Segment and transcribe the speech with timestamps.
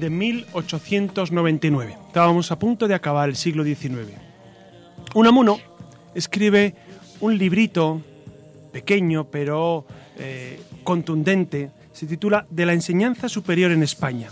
[0.00, 1.96] de 1899.
[2.06, 4.12] Estábamos a punto de acabar el siglo XIX.
[5.14, 5.58] Unamuno
[6.14, 6.74] escribe
[7.20, 8.02] un librito
[8.72, 9.86] pequeño pero
[10.18, 11.70] eh, contundente.
[11.92, 14.28] Se titula De la enseñanza superior en España.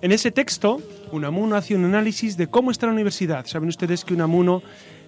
[0.00, 0.80] En ese texto,
[1.12, 3.46] Unamuno hace un análisis de cómo está la universidad.
[3.46, 4.62] Saben ustedes que Unamuno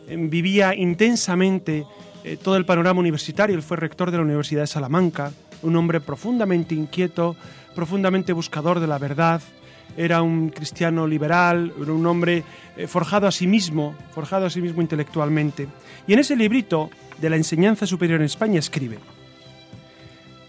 [0.09, 1.85] eh, vivía intensamente
[2.25, 3.55] eh, todo el panorama universitario.
[3.55, 7.37] Él fue rector de la Universidad de Salamanca, un hombre profundamente inquieto,
[7.77, 9.43] profundamente buscador de la verdad,
[9.97, 12.43] era un cristiano liberal, era un hombre
[12.77, 15.69] eh, forjado a sí mismo, forjado a sí mismo intelectualmente.
[16.07, 18.99] Y en ese librito de la enseñanza superior en España escribe,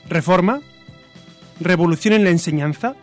[0.10, 0.62] Reforma,
[1.60, 2.96] revolución en la enseñanza,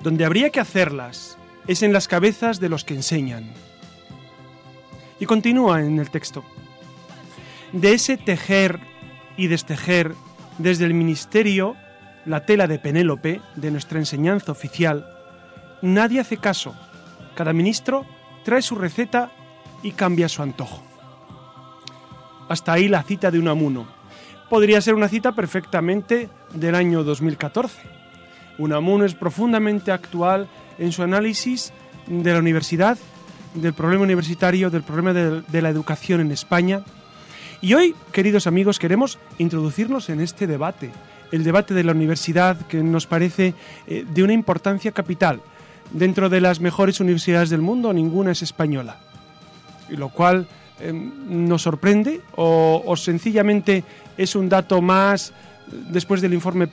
[0.00, 1.36] donde habría que hacerlas
[1.68, 3.44] es en las cabezas de los que enseñan.
[5.20, 6.42] Y continúa en el texto,
[7.72, 8.80] de ese tejer
[9.36, 10.14] y destejer
[10.58, 11.76] desde el ministerio
[12.24, 15.06] la tela de Penélope de nuestra enseñanza oficial,
[15.80, 16.74] nadie hace caso.
[17.34, 18.04] Cada ministro
[18.44, 19.30] trae su receta
[19.82, 20.82] y cambia su antojo.
[22.48, 23.86] Hasta ahí la cita de Unamuno.
[24.48, 27.80] Podría ser una cita perfectamente del año 2014.
[28.58, 30.48] Unamuno es profundamente actual
[30.78, 31.72] en su análisis
[32.06, 32.98] de la universidad,
[33.54, 36.82] del problema universitario, del problema de, la educación en España.
[37.60, 40.90] Y hoy, queridos amigos, queremos introducirnos en este debate,
[41.32, 43.54] el debate de la universidad que nos parece
[43.88, 45.40] eh, de una importancia capital.
[45.90, 48.98] Dentro de las mejores universidades del mundo, ninguna es española.
[49.88, 50.46] Lo cual
[50.80, 53.82] em, nos sorprende o, sencillamente
[54.16, 55.32] es un dato más
[55.90, 56.68] después del informe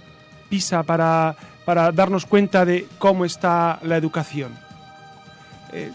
[0.50, 4.52] PISA para, para darnos cuenta de cómo está la educación.
[5.72, 5.92] Eh,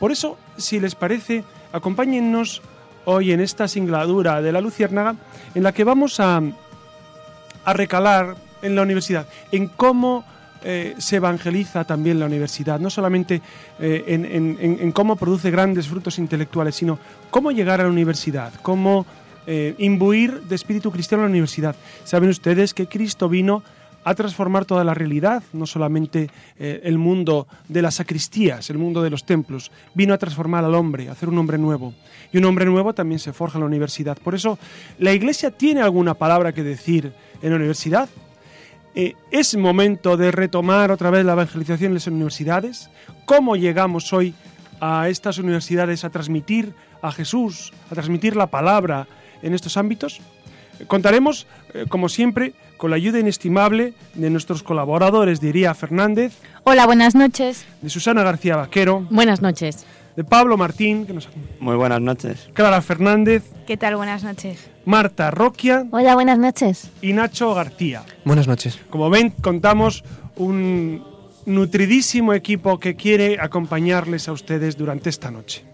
[0.00, 2.62] por eso, si les parece, acompáñennos
[3.04, 5.16] hoy en esta singladura de la Luciérnaga
[5.54, 6.40] en la que vamos a,
[7.64, 10.24] a recalar en la universidad, en cómo
[10.64, 13.42] eh, se evangeliza también la universidad, no solamente
[13.80, 16.98] eh, en, cómo produce grandes frutos intelectuales, sino
[17.30, 19.04] cómo llegar a la universidad, cómo
[19.46, 21.74] eh, imbuir de espíritu cristiano a la universidad.
[22.04, 23.64] Saben ustedes que Cristo vino
[24.04, 29.10] a transformar toda la realidad, no solamente el mundo de las sacristías, el mundo de
[29.10, 31.94] los templos, vino a transformar al hombre, a hacer un hombre nuevo.
[32.32, 34.18] Y un hombre nuevo también se forja en la universidad.
[34.18, 34.58] Por eso,
[34.98, 38.08] la Iglesia tiene alguna palabra que decir en la universidad.
[38.94, 42.90] Eh, es momento de retomar otra vez la evangelización en las universidades.
[43.24, 44.34] ¿Cómo llegamos hoy
[44.80, 49.06] a estas universidades a transmitir a Jesús, a transmitir la palabra
[49.42, 50.20] en estos ámbitos?
[50.88, 56.32] Contaremos, eh, como siempre, con la ayuda inestimable de nuestros colaboradores, diría Fernández.
[56.64, 57.64] Hola, buenas noches.
[57.80, 59.06] De Susana García Vaquero.
[59.08, 61.06] Buenas noches de Pablo Martín.
[61.06, 61.16] Que
[61.60, 62.50] Muy buenas noches.
[62.54, 63.44] Clara Fernández.
[63.68, 63.94] ¿Qué tal?
[63.94, 64.68] Buenas noches.
[64.84, 65.86] Marta Roquia.
[65.92, 66.90] Hola, buenas noches.
[67.00, 68.02] Y Nacho García.
[68.24, 68.80] Buenas noches.
[68.90, 70.02] Como ven, contamos
[70.34, 71.04] un
[71.46, 75.64] nutridísimo equipo que quiere acompañarles a ustedes durante esta noche.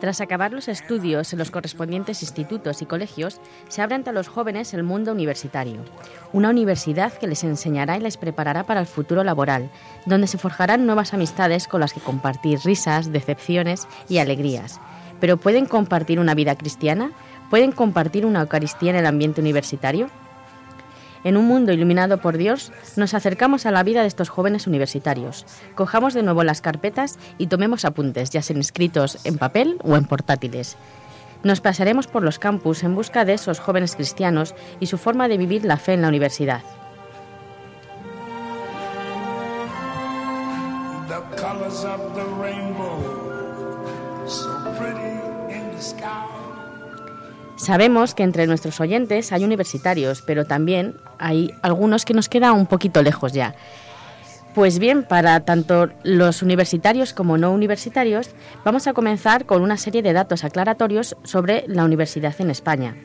[0.00, 3.38] Tras acabar los estudios en los correspondientes institutos y colegios,
[3.68, 5.82] se abre ante los jóvenes el mundo universitario.
[6.32, 9.70] Una universidad que les enseñará y les preparará para el futuro laboral,
[10.06, 14.80] donde se forjarán nuevas amistades con las que compartir risas, decepciones y alegrías.
[15.20, 17.12] Pero ¿pueden compartir una vida cristiana?
[17.50, 20.08] ¿Pueden compartir una Eucaristía en el ambiente universitario?
[21.24, 25.44] En un mundo iluminado por Dios, nos acercamos a la vida de estos jóvenes universitarios.
[25.74, 30.04] Cojamos de nuevo las carpetas y tomemos apuntes, ya sean escritos en papel o en
[30.04, 30.76] portátiles.
[31.42, 35.36] Nos pasaremos por los campus en busca de esos jóvenes cristianos y su forma de
[35.36, 36.62] vivir la fe en la universidad.
[47.70, 52.66] Sabemos que entre nuestros oyentes hay universitarios, pero también hay algunos que nos quedan un
[52.66, 53.54] poquito lejos ya.
[54.56, 58.30] Pues bien, para tanto los universitarios como no universitarios,
[58.64, 62.96] vamos a comenzar con una serie de datos aclaratorios sobre la universidad en España.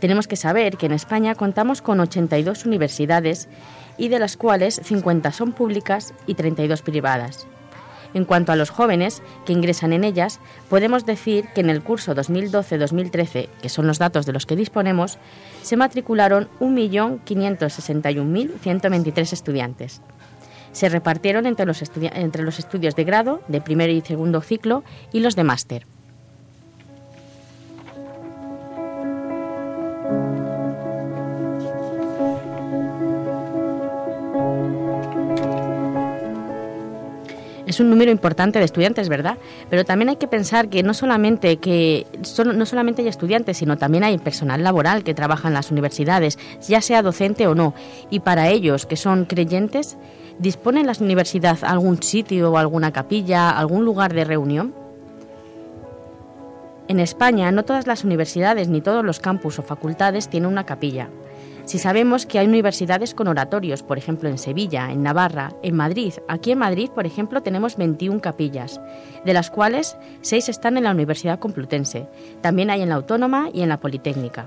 [0.00, 3.50] Tenemos que saber que en España contamos con 82 universidades
[3.98, 7.46] y de las cuales 50 son públicas y 32 privadas.
[8.14, 10.40] En cuanto a los jóvenes que ingresan en ellas,
[10.70, 15.18] podemos decir que en el curso 2012-2013, que son los datos de los que disponemos,
[15.62, 20.00] se matricularon 1.561.123 estudiantes.
[20.72, 24.82] Se repartieron entre los, entre los estudios de grado, de primer y segundo ciclo,
[25.12, 25.86] y los de máster.
[37.68, 39.36] Es un número importante de estudiantes, ¿verdad?
[39.68, 42.06] Pero también hay que pensar que no solamente que
[42.44, 46.80] no solamente hay estudiantes, sino también hay personal laboral que trabaja en las universidades, ya
[46.80, 47.74] sea docente o no.
[48.10, 49.98] Y para ellos que son creyentes,
[50.38, 54.74] ¿disponen las universidades algún sitio alguna capilla, algún lugar de reunión?
[56.88, 61.10] En España, no todas las universidades ni todos los campus o facultades tienen una capilla.
[61.68, 66.14] Si sabemos que hay universidades con oratorios, por ejemplo en Sevilla, en Navarra, en Madrid.
[66.26, 68.80] Aquí en Madrid, por ejemplo, tenemos 21 capillas,
[69.26, 72.08] de las cuales 6 están en la Universidad Complutense.
[72.40, 74.46] También hay en la Autónoma y en la Politécnica.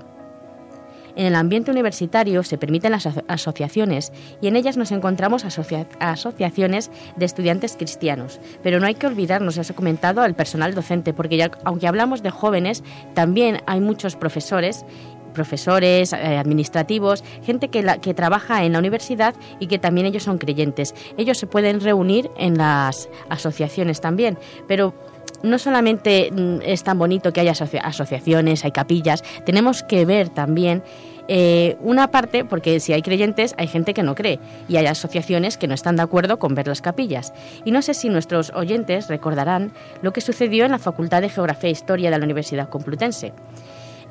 [1.14, 7.24] En el ambiente universitario se permiten las asociaciones y en ellas nos encontramos asociaciones de
[7.24, 8.40] estudiantes cristianos.
[8.62, 11.86] Pero no hay que olvidarnos, ya se ha comentado, al personal docente, porque ya, aunque
[11.86, 12.82] hablamos de jóvenes,
[13.14, 14.86] también hay muchos profesores
[15.32, 20.38] profesores, eh, administrativos, gente que, que trabaja en la universidad y que también ellos son
[20.38, 20.94] creyentes.
[21.16, 24.38] Ellos se pueden reunir en las asociaciones también,
[24.68, 24.94] pero
[25.42, 30.82] no solamente mm, es tan bonito que haya asociaciones, hay capillas, tenemos que ver también
[31.28, 35.56] eh, una parte, porque si hay creyentes, hay gente que no cree y hay asociaciones
[35.56, 37.32] que no están de acuerdo con ver las capillas.
[37.64, 41.68] Y no sé si nuestros oyentes recordarán lo que sucedió en la Facultad de Geografía
[41.68, 43.32] e Historia de la Universidad Complutense.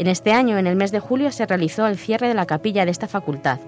[0.01, 2.85] En este año, en el mes de julio, se realizó el cierre de la capilla
[2.85, 3.59] de esta facultad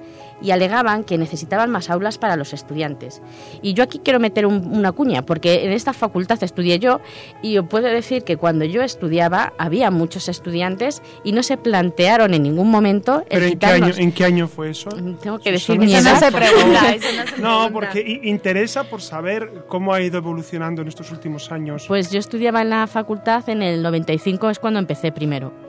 [0.42, 3.22] y alegaban que necesitaban más aulas para los estudiantes.
[3.62, 7.02] Y yo aquí quiero meter una cuña, porque en esta facultad estudié yo
[7.44, 12.34] y os puedo decir que cuando yo estudiaba había muchos estudiantes y no se plantearon
[12.34, 14.90] en ningún momento el ¿Pero en qué, año, fue eso?
[14.90, 16.14] Mm, tengo que decir mi edad.
[16.14, 16.96] No se pregunta.
[17.38, 21.86] no, porque interesa por saber cómo ha ido evolucionando en estos últimos años.
[21.88, 25.63] Pues yo estudiaba en la facultad en el 95, es cuando empecé primero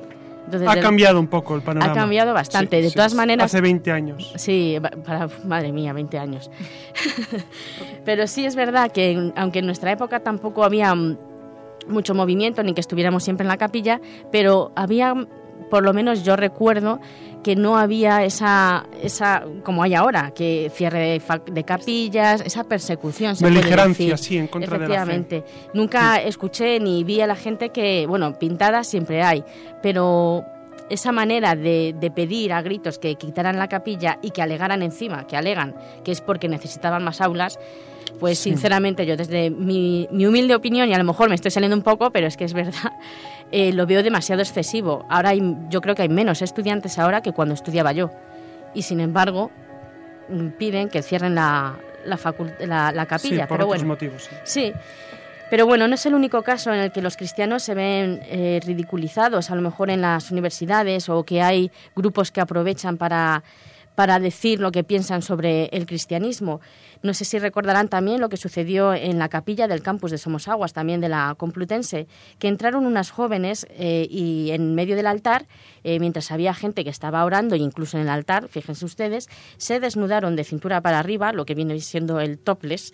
[0.67, 1.93] ha cambiado un poco el panorama.
[1.93, 2.81] Ha cambiado bastante.
[2.81, 3.47] de todas maneras.
[3.47, 4.33] Hace 20 años.
[4.37, 6.51] Sí, para, madre mía, 20 años.
[8.05, 10.95] Pero sí es verdad que, aunque en nuestra época tampoco había
[11.89, 14.01] mucho movimiento ni que estuviéramos siempre en la capilla,
[14.31, 15.15] pero había,
[15.75, 17.01] por lo menos yo recuerdo,
[17.43, 23.35] que no había esa, esa como hay ahora, que cierre de, capillas, esa persecución.
[23.41, 25.43] Beligerancia, sí, en contra de la fe.
[25.73, 29.43] Nunca escuché ni vi a la gente que, bueno, pintadas siempre hay,
[29.83, 30.45] pero
[30.91, 35.37] esa manera de, pedir a gritos que quitaran la capilla y que alegaran encima, que
[35.37, 37.59] alegan que es porque necesitaban más aulas,
[38.25, 41.77] pues sinceramente yo desde mi, mi, humilde opinión, y a lo mejor me estoy saliendo
[41.77, 42.95] un poco, pero es que es verdad,
[43.53, 45.05] eh, lo veo demasiado excesivo.
[45.11, 48.11] Ahora yo creo que hay menos estudiantes ahora que cuando estudiaba yo.
[48.73, 49.51] Y sin embargo,
[50.31, 51.77] mm, piden que cierren la,
[52.07, 53.47] la, la, capilla.
[53.47, 54.31] por pero bueno, motivos.
[54.45, 54.73] Sí.
[55.51, 58.59] Pero bueno, no es el único caso en el que los cristianos se ven eh,
[58.65, 63.45] ridiculizados, a lo mejor en las universidades, o que hay grupos que aprovechan para
[63.95, 66.61] para decir lo que piensan sobre el cristianismo.
[67.03, 70.73] No sé si recordarán también lo que sucedió en la capilla del campus de Somosaguas,
[70.73, 72.07] también de la Complutense,
[72.39, 75.47] que entraron unas jóvenes eh, y en medio del altar,
[75.83, 80.35] eh, mientras había gente que estaba orando, incluso en el altar, fíjense ustedes, se desnudaron
[80.35, 82.93] de cintura para arriba, lo que viene siendo el topless,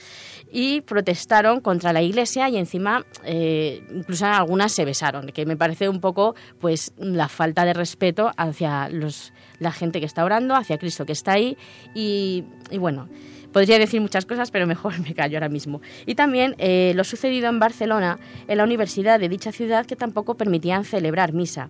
[0.50, 5.88] y protestaron contra la iglesia y encima eh, incluso algunas se besaron, que me parece
[5.88, 10.78] un poco pues la falta de respeto hacia los la gente que está orando, hacia
[10.78, 11.56] Cristo que está ahí
[11.94, 12.44] y,
[12.78, 13.08] bueno.
[13.52, 15.80] Podría decir muchas cosas, pero mejor me callo ahora mismo.
[16.06, 20.36] Y también eh, lo sucedido en Barcelona, en la universidad de dicha ciudad, que tampoco
[20.36, 21.68] permitían celebrar misa.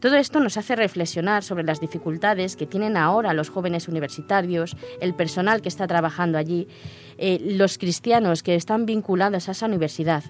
[0.00, 5.14] Todo esto nos hace reflexionar sobre las dificultades que tienen ahora los jóvenes universitarios, el
[5.14, 6.68] personal que está trabajando allí,
[7.16, 10.22] eh, los cristianos que están vinculados a esa universidad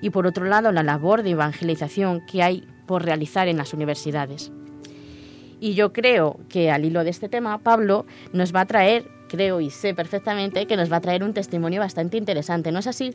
[0.00, 4.50] y, por otro lado, la labor de evangelización que hay por realizar en las universidades.
[5.60, 9.60] Y yo creo que al hilo de este tema, Pablo nos va a traer, creo
[9.60, 13.14] y sé perfectamente, que nos va a traer un testimonio bastante interesante, ¿no es así?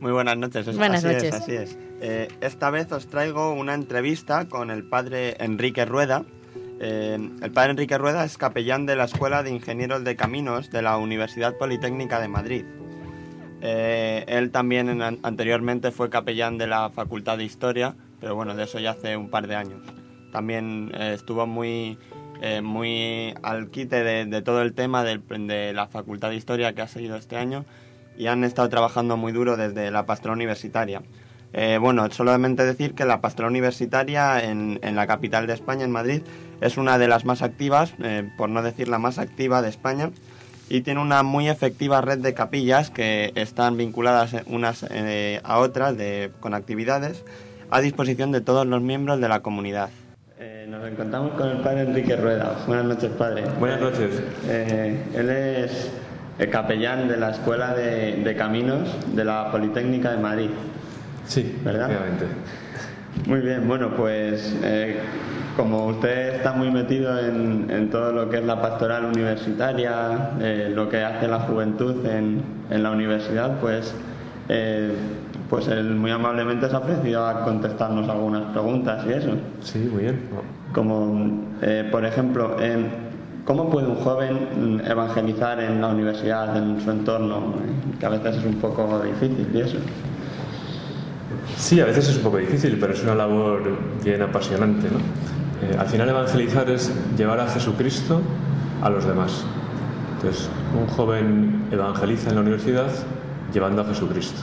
[0.00, 0.76] Muy buenas noches.
[0.76, 1.34] Buenas así noches.
[1.34, 1.78] Es, así es.
[2.00, 6.24] Eh, esta vez os traigo una entrevista con el padre Enrique Rueda.
[6.80, 10.82] Eh, el padre Enrique Rueda es capellán de la Escuela de Ingenieros de Caminos de
[10.82, 12.64] la Universidad Politécnica de Madrid.
[13.60, 18.80] Eh, él también anteriormente fue capellán de la Facultad de Historia, pero bueno, de eso
[18.80, 19.82] ya hace un par de años.
[20.32, 21.98] También eh, estuvo muy,
[22.40, 26.88] eh, muy al quite de, todo el tema de, la Facultad de Historia que ha
[26.88, 27.64] seguido este año
[28.18, 31.02] y han estado trabajando muy duro desde la pastoral universitaria.
[31.80, 36.22] bueno, solamente decir que la pastoral universitaria en, en, la capital de España, en Madrid,
[36.60, 37.94] es una de las más activas,
[38.36, 40.10] por no decir la más activa de España
[40.72, 45.94] y tiene una muy efectiva red de capillas que están vinculadas unas eh, a otras
[46.40, 47.24] con actividades
[47.70, 49.90] a disposición de todos los miembros de la comunidad.
[50.62, 52.56] Eh, nos encontramos con el padre Enrique Rueda.
[52.68, 53.42] Buenas noches, padre.
[53.58, 54.22] Buenas noches.
[54.46, 55.90] Eh, él es
[56.38, 60.50] el capellán de la Escuela de, Caminos de la Politécnica de Madrid.
[61.26, 61.90] Sí, ¿verdad?
[63.26, 64.54] Muy bien, bueno, pues
[65.56, 70.88] como usted está muy metido en, todo lo que es la pastoral universitaria, eh, lo
[70.88, 73.94] que hace la juventud en, la universidad, pues,
[74.48, 74.92] eh,
[75.52, 79.32] pues él muy amablemente se ha ofrecido a contestarnos algunas preguntas y eso.
[79.60, 80.18] Sí, muy bien.
[80.72, 82.56] Como, eh, por ejemplo,
[83.44, 87.52] ¿cómo puede un joven evangelizar en la universidad, en su entorno,
[88.00, 89.76] que a veces es un poco difícil y eso?
[91.58, 95.00] Sí, a veces es un poco difícil, pero es una labor bien apasionante, ¿no?
[95.68, 98.22] Eh, al final evangelizar es llevar a Jesucristo
[98.82, 99.44] a los demás.
[100.14, 100.48] Entonces,
[100.80, 102.88] un joven evangeliza en la universidad
[103.52, 104.40] llevando a Jesucristo.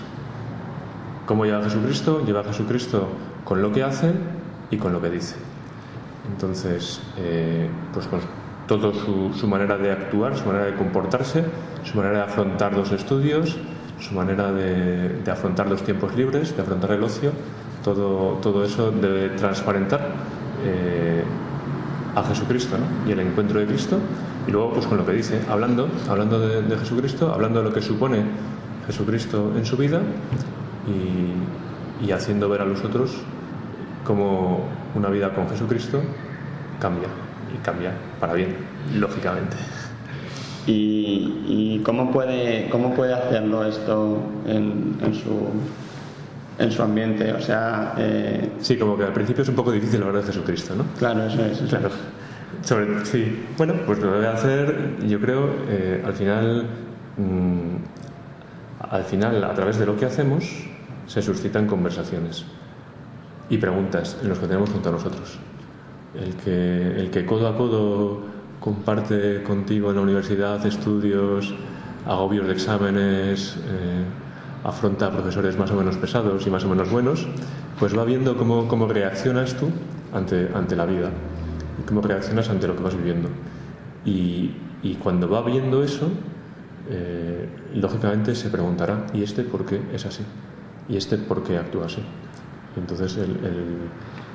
[1.29, 2.23] ¿Cómo lleva a Jesucristo?
[2.25, 3.07] Lleva a Jesucristo
[3.43, 4.11] con lo que hace
[4.71, 5.35] y con lo que dice.
[6.27, 8.19] Entonces, eh, pues con
[8.65, 8.91] toda
[9.35, 11.45] su, manera de actuar, su manera de comportarse,
[11.83, 13.59] su manera de afrontar los estudios,
[13.99, 17.31] su manera de, afrontar los tiempos libres, de afrontar el ocio,
[17.83, 20.01] todo, todo eso debe transparentar
[20.65, 21.23] eh,
[22.15, 22.75] a Jesucristo
[23.07, 23.99] y el encuentro de Cristo
[24.47, 27.83] y luego pues con lo que dice, hablando, hablando de, Jesucristo, hablando de lo que
[27.83, 28.23] supone
[28.87, 30.01] Jesucristo en su vida
[32.01, 33.17] y, haciendo ver a los otros
[34.05, 34.61] cómo
[34.95, 36.01] una vida con Jesucristo
[36.79, 37.07] cambia
[37.53, 38.55] y cambia para bien,
[38.95, 39.57] lógicamente.
[40.65, 45.49] ¿Y, cómo, puede, cómo puede hacerlo esto en su
[46.59, 47.33] en su ambiente.
[47.33, 47.95] O sea.
[47.97, 48.51] Eh...
[48.59, 50.83] Sí, como que al principio es un poco difícil hablar de Jesucristo, ¿no?
[50.99, 51.59] Claro, eso es.
[51.69, 51.89] Claro.
[52.61, 56.65] Sobre, sí, bueno, pues lo voy a hacer, yo creo, eh, al final.
[57.17, 57.77] Mm,
[58.91, 60.43] al final, a través de lo que hacemos,
[61.09, 62.45] se suscitan conversaciones
[63.49, 65.39] y preguntas en los que tenemos junto a nosotros.
[66.13, 68.21] El que, el que codo a codo
[68.59, 71.55] comparte contigo en la universidad estudios,
[72.05, 74.05] agobios de exámenes, eh,
[74.63, 77.27] afronta a profesores más o menos pesados y más o menos buenos,
[77.79, 79.71] pues va viendo cómo, cómo reaccionas tú
[80.13, 81.09] ante, ante la vida,
[81.87, 83.29] cómo reaccionas ante lo que vas viviendo.
[84.05, 84.51] Y,
[84.83, 86.07] y cuando va viendo eso,
[86.87, 90.23] eh, lógicamente se preguntará, ¿y este por qué es así?
[90.89, 92.03] ¿Y este por qué actúa así?
[92.75, 93.37] Entonces el,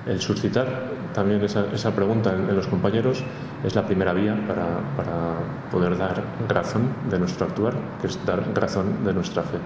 [0.06, 0.66] el, suscitar
[1.12, 3.22] también esa, esa pregunta en, los compañeros
[3.64, 5.36] es la primera vía para, para
[5.70, 9.58] poder dar razón de nuestro actuar, que es dar razón de nuestra fe.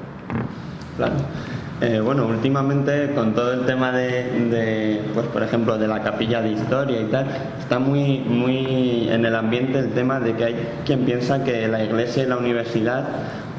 [0.96, 1.14] Claro.
[1.80, 6.50] Eh, bueno, últimamente con todo el tema de, pues por ejemplo, de la capilla de
[6.50, 7.26] historia y tal,
[7.60, 11.84] está muy, muy en el ambiente el tema de que hay quien piensa que la
[11.84, 13.04] iglesia y la universidad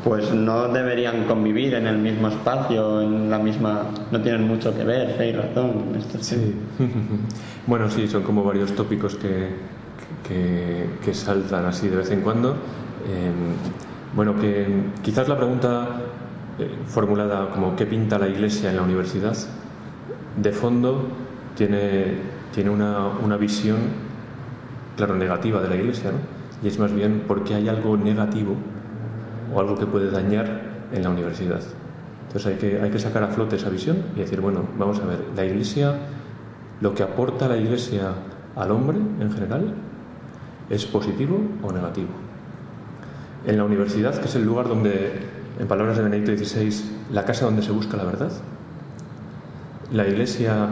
[0.04, 4.84] pues no deberían convivir en el mismo espacio, en la misma, no tienen mucho que
[4.84, 5.96] ver, hay razón.
[5.98, 6.56] Esto sí.
[7.68, 9.50] bueno, sí, son como varios tópicos que,
[11.04, 12.52] que, saltan así de vez en cuando.
[12.52, 13.56] Em,
[14.16, 14.68] bueno, que
[15.02, 15.88] quizás la pregunta
[16.60, 19.36] eh, formulada como ¿qué pinta la Iglesia en la universidad?
[20.42, 21.08] De fondo
[21.56, 22.18] tiene,
[22.54, 23.78] tiene una, una visión,
[24.96, 26.40] claro, negativa de la Iglesia, ¿no?
[26.64, 28.56] Y es más bien porque hay algo negativo
[29.54, 31.62] o algo que puede dañar en la universidad.
[32.28, 35.06] Entonces hay que, hay que sacar a flote esa visión y decir, bueno, vamos a
[35.06, 35.96] ver, la Iglesia,
[36.82, 38.14] lo que aporta la Iglesia
[38.56, 39.74] al hombre en general,
[40.70, 42.10] ¿es positivo o negativo?
[43.46, 46.74] En la universidad, que es el lugar donde en palabras de Benedicto XVI,
[47.12, 48.32] la casa donde se busca la verdad.
[49.92, 50.68] La iglesia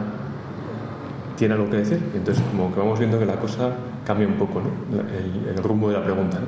[1.36, 3.70] tiene algo que decir, entonces como que vamos viendo que la cosa
[4.06, 5.00] cambia un poco, ¿no?
[5.00, 6.38] el, rumbo de la pregunta.
[6.40, 6.46] ¿no?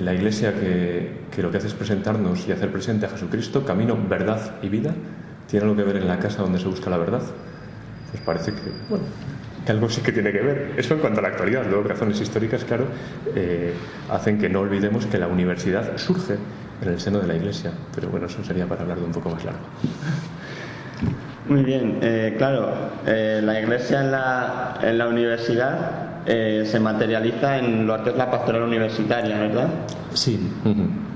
[0.00, 3.96] La iglesia que, que, lo que hace es presentarnos y hacer presente a Jesucristo, camino,
[4.08, 4.94] verdad y vida,
[5.48, 7.22] tiene algo que ver en la casa donde se busca la verdad.
[8.10, 9.04] Pues parece que, bueno,
[9.64, 10.74] que algo sí que tiene que ver.
[10.76, 11.66] Eso en cuanto a la actualidad.
[11.68, 12.86] Luego, razones históricas, claro,
[13.34, 13.74] eh,
[14.10, 16.36] hacen que no olvidemos que la universidad surge
[16.82, 17.72] en el seno de la Iglesia.
[17.94, 19.60] Pero bueno, eso sería para hablar de un poco más largo.
[21.48, 22.68] Muy bien, eh, claro,
[23.06, 28.16] eh, la iglesia en la, en la universidad eh, se materializa en lo que es
[28.16, 29.68] la pastoral universitaria, ¿verdad?
[30.12, 30.38] Sí.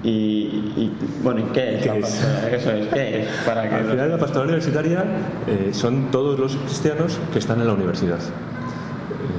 [0.02, 2.02] Y, y, bueno, ¿y qué es ¿Qué la es?
[2.06, 2.54] pastoral?
[2.54, 3.28] Eso es, ¿qué es?
[3.46, 5.04] Para que Al final, la pastoral universitaria
[5.46, 8.18] eh, son todos los cristianos que están en la universidad.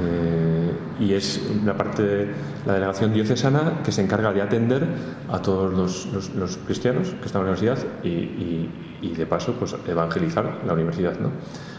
[0.06, 2.28] Eh, y es una parte de
[2.66, 4.84] la delegación diocesana que se encarga de atender
[5.32, 8.70] a todos los, los- los cristianos que están en la universidad y, y-
[9.04, 11.20] y, de paso pues evangelizar la universidad.
[11.20, 11.30] ¿no?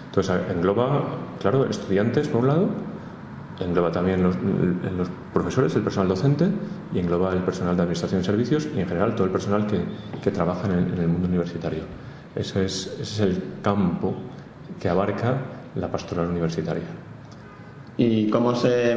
[0.06, 1.02] Entonces engloba,
[1.40, 2.68] claro, estudiantes por un lado,
[3.60, 6.48] engloba también los, los profesores, el personal docente
[6.92, 9.80] y engloba el personal de administración y servicios y en general todo el personal que,
[10.22, 11.82] que trabaja en el, en el mundo universitario.
[12.34, 14.14] Ese es, ese es el campo
[14.80, 15.38] que abarca
[15.76, 16.84] la pastoral universitaria.
[17.96, 18.96] ¿Y cómo se,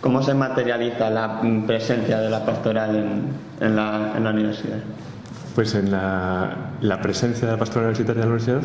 [0.00, 3.22] cómo se materializa la presencia de la pastoral en,
[3.60, 4.78] en la, en la universidad?
[5.54, 8.62] Pues en la, presencia de la pastoral universitaria en la universidad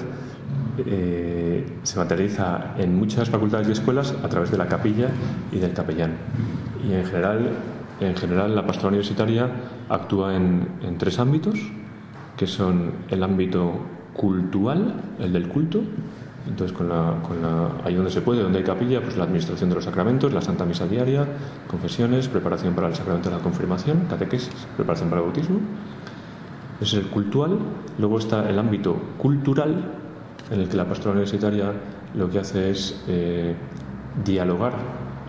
[0.86, 5.10] eh, se materializa en muchas facultades y escuelas a través de la capilla
[5.52, 6.12] y del capellán.
[6.88, 7.50] Y en general,
[8.00, 9.50] en general la pastoral universitaria
[9.90, 11.60] actúa en, en tres ámbitos,
[12.38, 13.74] que son el ámbito
[14.14, 15.82] cultural, el del culto,
[16.48, 19.70] entonces con la, con la, ahí donde se puede, donde hay capilla, pues la administración
[19.70, 21.26] de los sacramentos, la Santa Misa diaria,
[21.68, 25.60] confesiones, preparación para el sacramento de la confirmación, catequesis, preparación para el bautismo.
[26.84, 27.58] Es el cultural.
[27.98, 29.90] Luego está el ámbito cultural,
[30.52, 31.72] en el que la pastoral universitaria
[32.14, 33.56] lo que hace es eh,
[34.26, 34.74] dialogar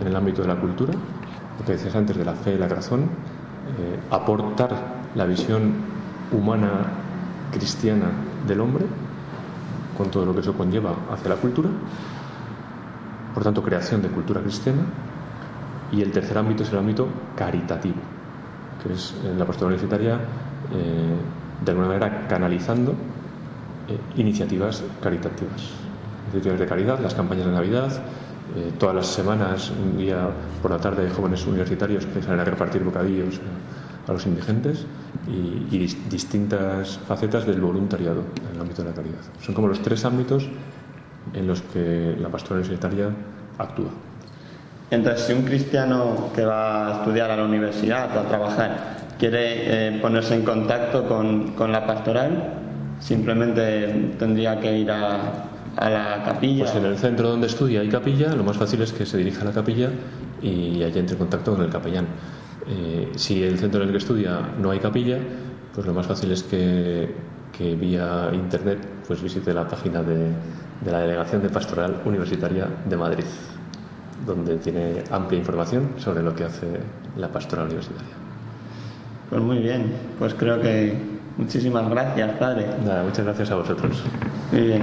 [0.01, 2.67] en el ámbito de la cultura, lo que decías antes de la fe y la
[2.67, 4.71] razón, eh, aportar
[5.15, 5.75] la visión
[6.33, 6.71] humana
[7.53, 8.11] cristiana
[8.49, 8.85] del hombre,
[9.97, 11.71] con todo lo que eso conlleva hacia la cultura,
[13.33, 14.83] por tanto, creación de cultura cristiana.
[15.93, 17.07] Y el tercer ámbito es el ámbito
[17.37, 18.01] caritativo,
[18.83, 20.19] que es en la pastoral universitaria,
[20.73, 21.15] eh,
[21.63, 22.93] de alguna manera canalizando
[23.89, 25.71] eh, iniciativas caritativas.
[26.33, 27.93] Iniciativas de caridad, las campañas de Navidad,
[28.57, 30.29] eh, todas las semanas, un día
[30.63, 33.41] por la tarde, jóvenes universitarios que salen a repartir bocadillos
[34.09, 34.85] a, los indigentes
[35.29, 39.21] y, y dis- distintas facetas del voluntariado en el ámbito de la caridad.
[39.41, 40.49] Son como los tres ámbitos
[41.33, 43.09] en los que la pastoral universitaria
[43.59, 43.91] actúa.
[44.91, 49.99] Entonces, si un cristiano que va a estudiar a la universidad a trabajar quiere eh,
[50.01, 52.55] ponerse en contacto con, con la pastoral,
[53.01, 56.65] simplemente tendría que ir a, a la capilla.
[56.65, 59.43] Pues en el centro donde estudia hay capilla, lo más fácil es que se dirija
[59.43, 59.91] a la capilla
[60.43, 62.07] y allí entre en contacto con el capellán.
[62.67, 65.19] Eh, si el centro en el que estudia no hay capilla,
[65.75, 67.15] pues lo más fácil es que,
[67.57, 70.29] que vía internet pues visite la página de,
[70.83, 73.25] de la Delegación de Pastoral Universitaria de Madrid,
[74.27, 76.67] donde tiene amplia información sobre lo que hace
[77.17, 78.24] la pastoral universitaria.
[79.31, 80.95] Pues muy bien, pues creo que
[81.37, 82.67] muchísimas gracias, padre.
[82.85, 84.03] Nada, muchas gracias a vosotros.
[84.53, 84.83] Muy bien.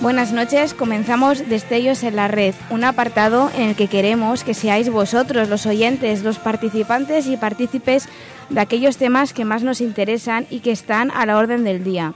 [0.00, 4.90] Buenas noches, comenzamos Destellos en la Red, un apartado en el que queremos que seáis
[4.90, 8.08] vosotros, los oyentes, los participantes y partícipes
[8.48, 12.14] de aquellos temas que más nos interesan y que están a la orden del día.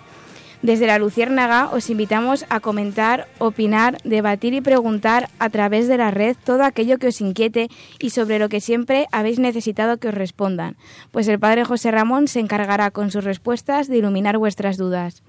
[0.62, 6.12] Desde la Luciérnaga os invitamos a comentar, opinar, debatir y preguntar a través de la
[6.12, 7.68] red todo aquello que os inquiete
[7.98, 10.76] y sobre lo que siempre habéis necesitado que os respondan,
[11.10, 15.24] pues el Padre José Ramón se encargará con sus respuestas de iluminar vuestras dudas.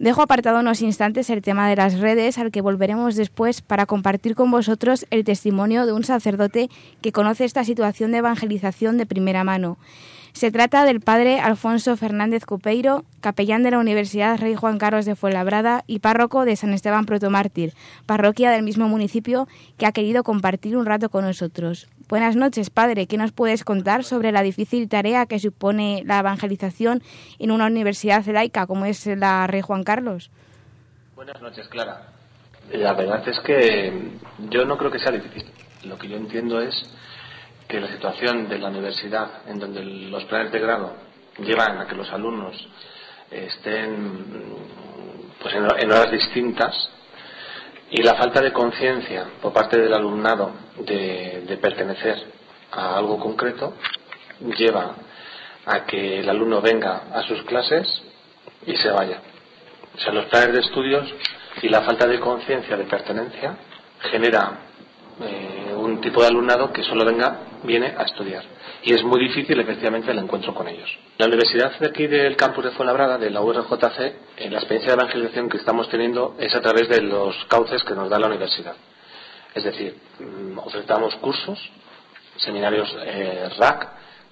[0.00, 4.34] Dejo apartado unos instantes el tema de las redes, al que volveremos después para compartir
[4.34, 6.70] con vosotros el testimonio de un sacerdote
[7.02, 9.76] que conoce esta situación de evangelización de primera mano.
[10.32, 15.16] Se trata del padre Alfonso Fernández Cupeiro, capellán de la Universidad Rey Juan Carlos de
[15.16, 17.74] Fuenlabrada y párroco de San Esteban Protomártir,
[18.06, 21.88] parroquia del mismo municipio que ha querido compartir un rato con nosotros.
[22.08, 23.06] Buenas noches, padre.
[23.06, 27.02] ¿Qué nos puedes contar sobre la difícil tarea que supone la evangelización
[27.38, 30.30] en una universidad laica como es la Rey Juan Carlos?
[31.16, 32.08] Buenas noches, Clara.
[32.72, 33.92] La verdad es que
[34.48, 35.44] yo no creo que sea difícil.
[35.84, 36.74] Lo que yo entiendo es
[37.70, 40.96] que la situación de la universidad, en donde los planes de grado
[41.38, 42.68] llevan a que los alumnos
[43.30, 44.24] estén
[45.40, 46.90] pues, en, en horas distintas
[47.90, 52.16] y la falta de conciencia por parte del alumnado de, de pertenecer
[52.72, 53.74] a algo concreto
[54.40, 54.96] lleva
[55.66, 57.86] a que el alumno venga a sus clases
[58.66, 59.20] y se vaya.
[59.96, 61.08] O sea, los planes de estudios
[61.62, 63.56] y la falta de conciencia de pertenencia
[64.10, 64.69] genera
[65.22, 68.44] eh, un tipo de alumnado que solo venga, viene a estudiar.
[68.82, 70.88] Y es muy difícil, efectivamente, el encuentro con ellos.
[71.18, 75.00] La universidad de aquí del campus de Fuenlabrada, de la URJC, eh, la experiencia de
[75.02, 78.74] evangelización que estamos teniendo es a través de los cauces que nos da la universidad.
[79.54, 81.58] Es decir, mm, ofertamos cursos,
[82.36, 83.88] seminarios eh, RAC,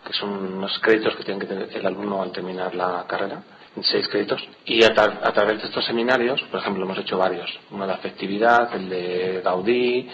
[0.06, 3.42] que son unos créditos que tiene que tener el alumno al terminar la carrera,
[3.82, 7.50] seis créditos, y a, tra- a través de estos seminarios, por ejemplo, hemos hecho varios,
[7.70, 10.08] uno de afectividad, el de Gaudí,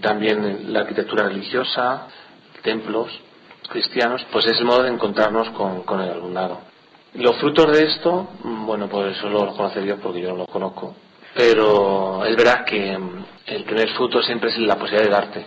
[0.00, 2.06] también la arquitectura religiosa,
[2.62, 3.10] templos
[3.68, 6.60] cristianos, pues es el modo de encontrarnos con, con el alumnado.
[7.14, 10.46] Los frutos de esto, mm, bueno, pues eso lo conocer yo porque yo no lo
[10.46, 10.94] conozco,
[11.34, 15.46] pero es verdad que mm, el tener frutos siempre es la posibilidad de darte,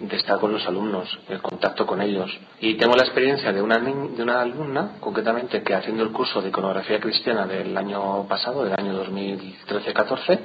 [0.00, 2.30] de estar con los alumnos, el contacto con ellos.
[2.60, 6.48] Y tengo la experiencia de una, de una alumna, concretamente, que haciendo el curso de
[6.48, 10.40] iconografía cristiana del año pasado, del año 2013-14,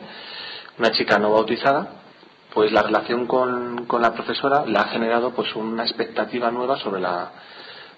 [0.78, 2.09] una chica no bautizada,
[2.54, 7.02] pues la relación con, con la profesora le ha generado pues una expectativa nueva sobre
[7.02, 7.32] la,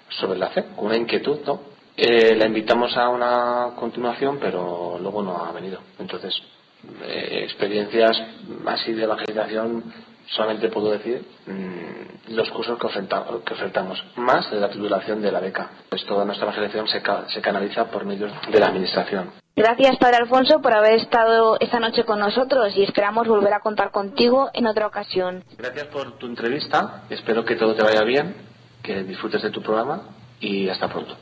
[0.08, 1.72] sobre la fe, una inquietud, ¿no?
[1.96, 5.78] Eh, la invitamos a una continuación, pero luego no ha venido.
[5.98, 6.34] Entonces,
[7.04, 8.18] eh, experiencias
[8.66, 9.84] así de evangelización,
[10.26, 15.32] solamente puedo decir mm, los cursos que, oferta- que ofertamos, más de la titulación de
[15.32, 15.70] la beca.
[15.88, 19.30] Pues toda nuestra evangelización se, ca- se canaliza por medios de la administración.
[19.54, 23.90] Gracias, Padre Alfonso, por haber estado esta noche con nosotros y esperamos volver a contar
[23.90, 25.44] contigo en otra ocasión.
[25.58, 28.34] Gracias por tu entrevista, espero que todo te vaya bien,
[28.82, 30.04] que disfrutes de tu programa
[30.40, 31.14] y hasta pronto.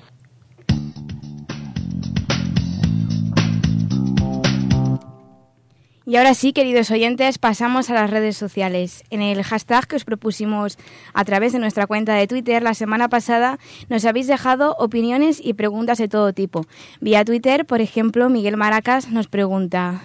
[6.11, 9.05] Y ahora sí, queridos oyentes, pasamos a las redes sociales.
[9.11, 10.77] En el hashtag que os propusimos
[11.15, 15.55] a través de nuestra cuenta de Twitter la semana pasada, nos habéis dejado opiniones y
[15.55, 16.67] preguntas de todo tipo.
[17.01, 20.03] Vía Twitter, por ejemplo, Miguel Maracas nos pregunta,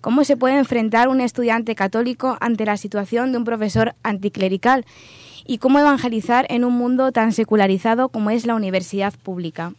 [0.00, 4.84] ¿cómo se puede enfrentar un estudiante católico ante la situación de un profesor anticlerical?
[5.46, 9.72] ¿Y cómo evangelizar en un mundo tan secularizado como es la universidad pública?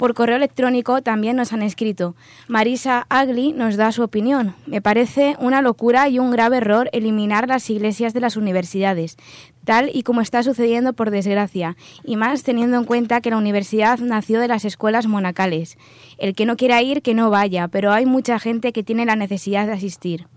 [0.00, 2.16] Por correo electrónico también nos han escrito.
[2.48, 4.54] Marisa Agli nos da su opinión.
[4.64, 9.18] Me parece una locura y un grave error eliminar las iglesias de las universidades,
[9.66, 13.98] tal y como está sucediendo por desgracia, y más teniendo en cuenta que la universidad
[13.98, 15.76] nació de las escuelas monacales.
[16.16, 19.16] El que no quiera ir, que no vaya, pero hay mucha gente que tiene la
[19.16, 20.28] necesidad de asistir.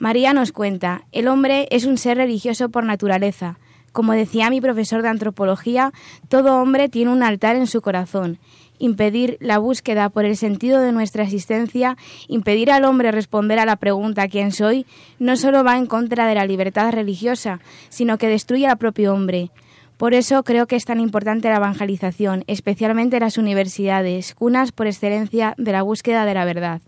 [0.00, 3.60] María nos cuenta, el hombre es un ser religioso por naturaleza.
[3.92, 5.92] Como decía mi profesor de antropología,
[6.28, 8.38] todo hombre tiene un altar en su corazón.
[8.78, 11.96] Impedir la búsqueda por el sentido de nuestra existencia,
[12.28, 14.86] impedir al hombre responder a la pregunta ¿quién soy?,
[15.18, 19.50] no solo va en contra de la libertad religiosa, sino que destruye al propio hombre.
[19.98, 24.86] Por eso creo que es tan importante la evangelización, especialmente en las universidades, cunas por
[24.86, 26.80] excelencia de la búsqueda de la verdad.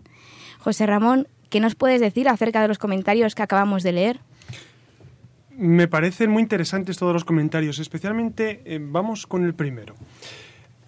[0.59, 4.19] José Ramón, ¿qué nos puedes decir acerca de los comentarios que acabamos de leer?
[5.57, 9.93] Me parecen muy interesantes todos los comentarios, especialmente eh, vamos con el primero.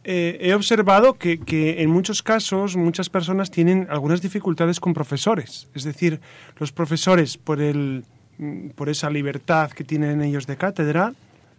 [0.05, 1.39] Eh, he observado que,
[1.81, 6.19] en muchos casos muchas personas tienen algunas dificultades con profesores, es decir,
[6.59, 8.03] los profesores por, el,
[8.37, 11.13] mm, por esa libertad que tienen ellos de cátedra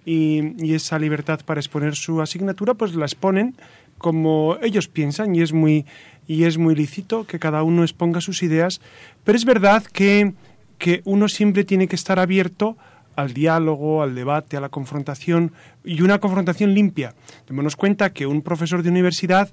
[0.04, 3.54] y, y esa libertad para exponer su asignatura, pues la exponen
[3.96, 5.86] como ellos piensan y es muy
[6.26, 8.80] y es muy lícito que cada uno exponga sus ideas,
[9.24, 10.32] pero es verdad que,
[10.78, 12.76] que uno siempre tiene que estar abierto
[13.16, 15.52] al diálogo, al debate, a la confrontación
[15.84, 17.14] y una confrontación limpia.
[17.46, 19.50] Démonos cuenta que un profesor de universidad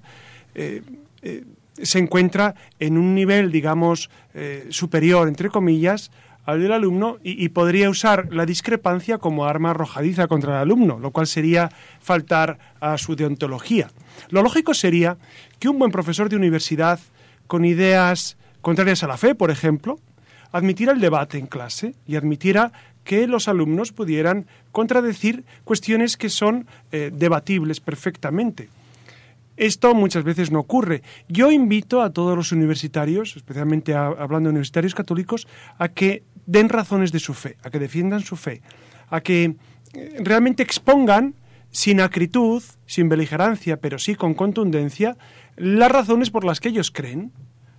[0.56, 0.82] eh,
[1.22, 1.44] eh,
[1.82, 6.12] se encuentra en un nivel, digamos, eh, superior, entre comillas,
[6.46, 10.98] al del alumno y, y, podría usar la discrepancia como arma arrojadiza contra el alumno,
[10.98, 11.70] lo cual sería
[12.00, 13.90] faltar a su deontología.
[14.30, 15.18] Lo lógico sería
[15.60, 17.00] que un buen profesor de universidad
[17.46, 20.00] con ideas contrarias a la fe, por ejemplo,
[20.52, 22.72] admitiera el debate en clase y admitiera
[23.04, 28.70] que los alumnos pudieran contradecir cuestiones que son eh, debatibles perfectamente.
[29.58, 31.04] Esto muchas veces no ocurre.
[31.28, 36.70] Yo invito a todos los universitarios, especialmente a, hablando de universitarios católicos, a que den
[36.70, 38.62] razones de su fe, a que defiendan su fe,
[39.10, 39.56] a que
[39.94, 41.36] eh, realmente expongan
[41.70, 45.18] sin acritud, sin beligerancia, pero sí con contundencia,
[45.56, 47.32] las razones por las que ellos creen.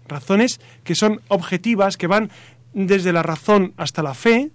[0.09, 2.31] Razones que son objetivas, que van
[2.75, 4.51] desde la razón hasta la fe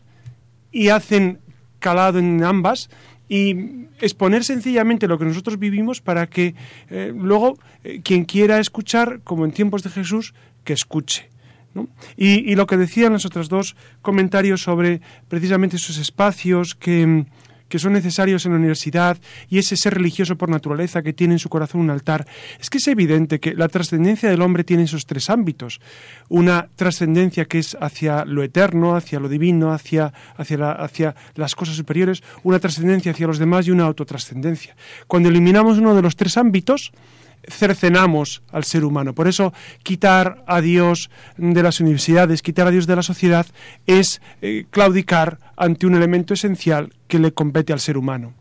[0.78, 1.40] y hacen
[1.80, 2.90] calado en ambas
[3.28, 6.54] y exponer sencillamente lo que nosotros vivimos para que
[6.92, 11.30] eh, luego eh, quien quiera escuchar, como en tiempos de Jesús, que escuche.
[12.16, 17.26] Y, y, lo que decían los otros dos comentarios sobre precisamente esos espacios que,
[17.70, 19.18] que son necesarios en la universidad
[19.50, 22.28] y ese ser religioso por naturaleza que tiene en su corazón un altar,
[22.60, 25.80] es que es evidente que la trascendencia del hombre tiene esos tres ámbitos.
[26.30, 31.76] Una trascendencia que es hacia lo eterno, hacia lo divino, hacia, hacia, hacia las cosas
[31.76, 34.76] superiores, una trascendencia hacia los demás y una autotrascendencia.
[35.08, 36.92] Cuando eliminamos uno de los tres ámbitos,
[37.48, 39.14] cercenamos al ser humano.
[39.14, 43.46] Por eso, quitar a Dios de las universidades, quitar a Dios de la sociedad,
[43.86, 48.34] es eh, claudicar ante un elemento esencial que le compete al ser humano.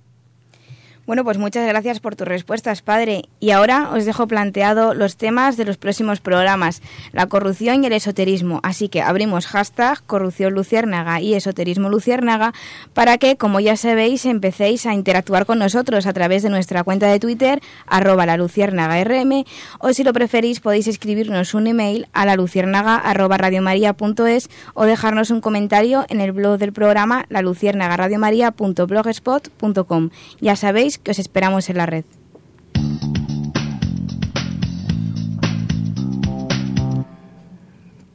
[1.07, 3.27] Bueno, pues muchas gracias por tus respuestas, padre.
[3.39, 7.93] Y ahora os dejo planteado los temas de los próximos programas, la corrupción y el
[7.93, 8.59] esoterismo.
[8.65, 12.55] Así que abrimos hashtag corrupción luciérnaga y esoterismo luciérnaga
[12.93, 17.07] para que, como ya sabéis, empecéis a interactuar con nosotros a través de nuestra cuenta
[17.07, 19.45] de Twitter, arroba la luciérnaga rm,
[19.79, 25.31] o si lo preferís podéis escribirnos un email a la luciérnaga arroba radiomaria.es o dejarnos
[25.31, 30.11] un comentario en el blog del programa la luciérnagaradiomaria.blogspot.com.
[30.41, 32.05] Ya sabéis que os esperamos en la red.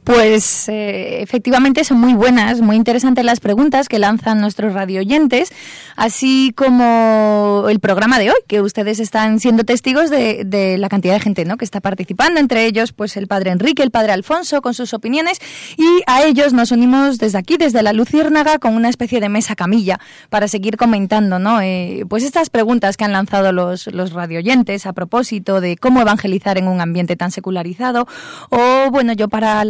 [0.04, 5.52] Pues eh, efectivamente son muy buenas, muy interesantes las preguntas que lanzan nuestros radioyentes,
[5.94, 11.14] así como el programa de hoy, que ustedes están siendo testigos de, de la cantidad
[11.14, 11.56] de gente ¿no?
[11.56, 15.38] que está participando, entre ellos pues el padre Enrique, el padre Alfonso, con sus opiniones,
[15.76, 19.54] y a ellos nos unimos desde aquí, desde la Luciérnaga, con una especie de mesa
[19.54, 21.60] camilla para seguir comentando ¿no?
[21.60, 26.58] Eh, pues estas preguntas que han lanzado los, los radioyentes a propósito de cómo evangelizar
[26.58, 28.08] en un ambiente tan secularizado,
[28.50, 29.64] o bueno, yo para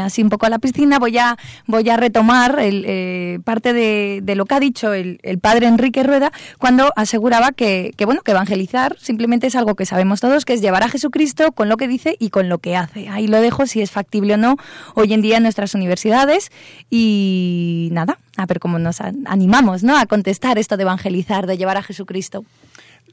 [0.00, 4.20] así un poco a la piscina voy a, voy a retomar el, eh, parte de,
[4.22, 8.22] de lo que ha dicho el, el padre Enrique Rueda cuando aseguraba que, que, bueno,
[8.22, 11.76] que evangelizar simplemente es algo que sabemos todos, que es llevar a Jesucristo con lo
[11.76, 13.08] que dice y con lo que hace.
[13.08, 14.56] Ahí lo dejo si es factible o no
[14.94, 16.50] hoy en día en nuestras universidades
[16.90, 19.96] y nada, a ver cómo nos animamos ¿no?
[19.96, 22.44] a contestar esto de evangelizar, de llevar a Jesucristo.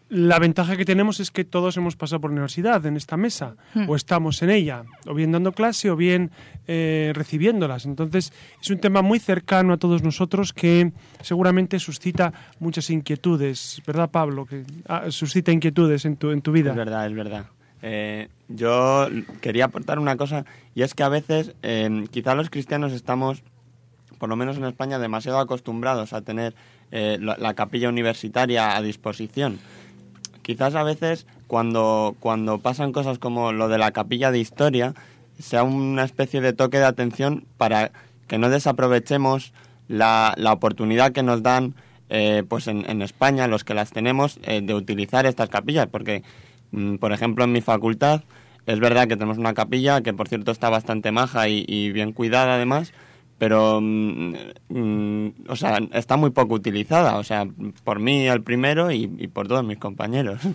[0.09, 3.87] La ventaja que tenemos es que todos hemos pasado por universidad en esta mesa, Hmm.
[3.87, 6.31] o estamos en ella, o bien dando clase o bien
[6.67, 7.85] eh, recibiéndolas.
[7.85, 10.91] Entonces, es un tema muy cercano a todos nosotros que
[11.21, 14.45] seguramente suscita muchas inquietudes, ¿verdad, Pablo?
[14.47, 16.71] Que ah, suscita inquietudes en tu, en tu vida.
[16.71, 17.45] Es verdad, es verdad.
[17.83, 19.07] Eh, yo
[19.41, 20.43] quería aportar una cosa,
[20.73, 23.43] y es que a veces eh, quizá los cristianos estamos,
[24.17, 26.55] por lo menos en España, demasiado acostumbrados a tener
[26.91, 29.59] eh, la, la capilla universitaria a disposición.
[30.41, 34.93] Quizás a veces cuando, cuando pasan cosas como lo de la capilla de historia,
[35.39, 37.91] sea una especie de toque de atención para
[38.27, 39.53] que no desaprovechemos
[39.87, 41.75] la, la oportunidad que nos dan
[42.09, 46.23] eh, pues en, en España, los que las tenemos, eh, de utilizar estas capillas, porque,
[46.71, 48.23] mm, por ejemplo, en mi facultad
[48.65, 52.13] es verdad que tenemos una capilla que, por cierto, está bastante maja y, y bien
[52.13, 52.93] cuidada además,
[53.39, 54.33] pero, mm,
[54.67, 57.47] mm, o sea, está muy poco utilizada, o sea,
[57.83, 60.41] por mí el primero y, por todos mis compañeros.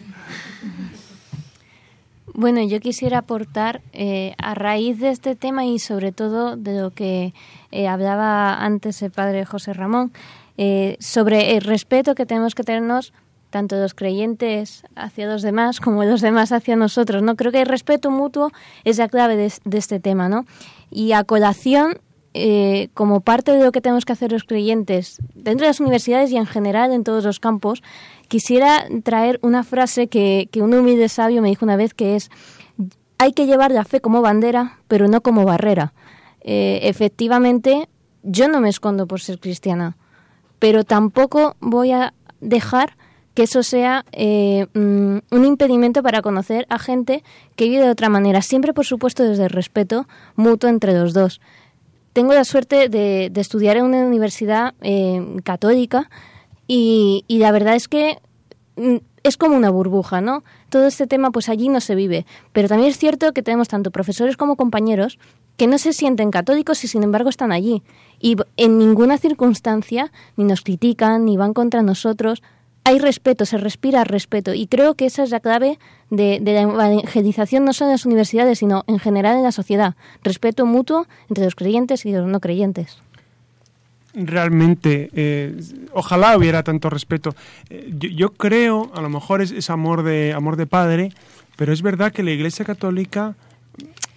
[2.37, 6.91] Bueno, yo quisiera aportar eh, a raíz de este tema y sobre todo de lo
[6.91, 7.33] que
[7.71, 10.11] eh, hablaba antes el padre José Ramón,
[10.59, 13.13] eh, sobre el respeto que tenemos que tenernos
[13.51, 17.23] tanto los creyentes hacia los demás como los demás hacia nosotros.
[17.23, 18.51] No creo que el respeto mutuo
[18.83, 20.45] es la clave de, de este tema, ¿no?
[20.91, 21.99] Y a colación
[22.37, 26.33] eh, como parte de lo que tenemos que hacer los creyentes dentro de las universidades
[26.33, 27.81] y en general en todos los campos,
[28.27, 32.31] quisiera traer una frase que, un humilde sabio me dijo una vez que es
[33.19, 35.95] hay que llevar la fe como bandera, pero no como barrera.
[36.41, 37.89] Eh, efectivamente,
[38.25, 39.97] yo no me escondo por ser cristiana,
[40.59, 42.97] pero tampoco voy a dejar
[43.35, 47.23] que eso sea eh, mm, un impedimento para conocer a gente
[47.55, 51.41] que vive de otra manera, siempre por supuesto desde el respeto mutuo entre los dos
[52.15, 56.09] tengo la suerte de, de estudiar en una universidad eh, católica
[56.67, 58.19] y, y, la verdad es que
[58.77, 60.45] mm, es como una burbuja, ¿no?
[60.71, 63.91] Todo este tema pues allí no se vive, pero también es cierto que tenemos tanto
[63.91, 65.19] profesores como compañeros
[65.57, 67.83] que no se sienten católicos y sin embargo están allí
[68.21, 72.43] y en ninguna circunstancia ni nos critican ni van contra nosotros.
[72.87, 75.79] Hay respeto, se respira respeto y creo que esa es la clave
[76.11, 79.95] de, de, la evangelización no solo en las universidades, sino en general en la sociedad.
[80.23, 82.99] Respeto mutuo entre los creyentes y los no creyentes.
[84.13, 85.57] Realmente, eh,
[85.93, 87.35] ojalá hubiera tanto respeto.
[87.71, 91.11] Eh, yo, yo, creo, a lo mejor es, es, amor, de, amor de padre,
[91.57, 93.35] pero es verdad que la Iglesia Católica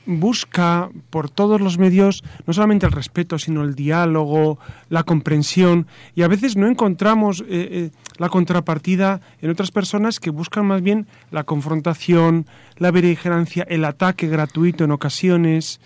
[0.07, 4.57] busca por todos los medios no solamente el respeto, sino el diálogo,
[4.89, 10.31] la comprensión, y a veces no encontramos eh, eh, la contrapartida en otras personas que
[10.31, 15.79] buscan más bien la confrontación, la beligerancia, el ataque gratuito en ocasiones.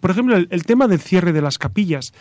[0.00, 2.12] Por ejemplo, el, tema del cierre de las capillas.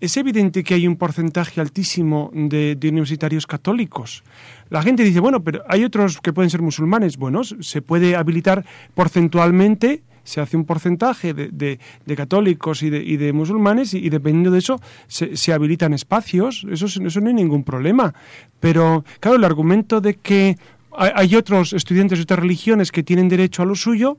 [0.00, 4.22] es evidente que hay un porcentaje altísimo de, de, universitarios católicos.
[4.70, 7.16] La gente dice, bueno, pero hay otros que pueden ser musulmanes.
[7.16, 13.16] Bueno, se puede habilitar porcentualmente, se hace un porcentaje de, de, católicos y de, y
[13.16, 16.66] de musulmanes y, dependiendo de eso se, se habilitan espacios.
[16.70, 18.14] Eso, eso, no hay ningún problema.
[18.60, 20.58] Pero, claro, el argumento de que
[20.92, 24.18] hay, hay otros estudiantes de otras religiones que tienen derecho a lo suyo,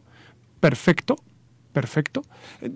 [0.59, 1.15] perfecto,
[1.73, 2.23] perfecto.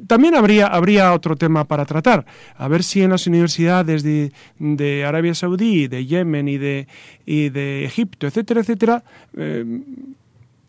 [0.06, 2.26] También habría, habría otro tema para tratar.
[2.56, 6.88] A ver si en las universidades de, de Arabia Saudí, de Yemen y de,
[7.26, 9.04] y de Egipto, etcétera, etcétera,
[9.36, 9.66] eh,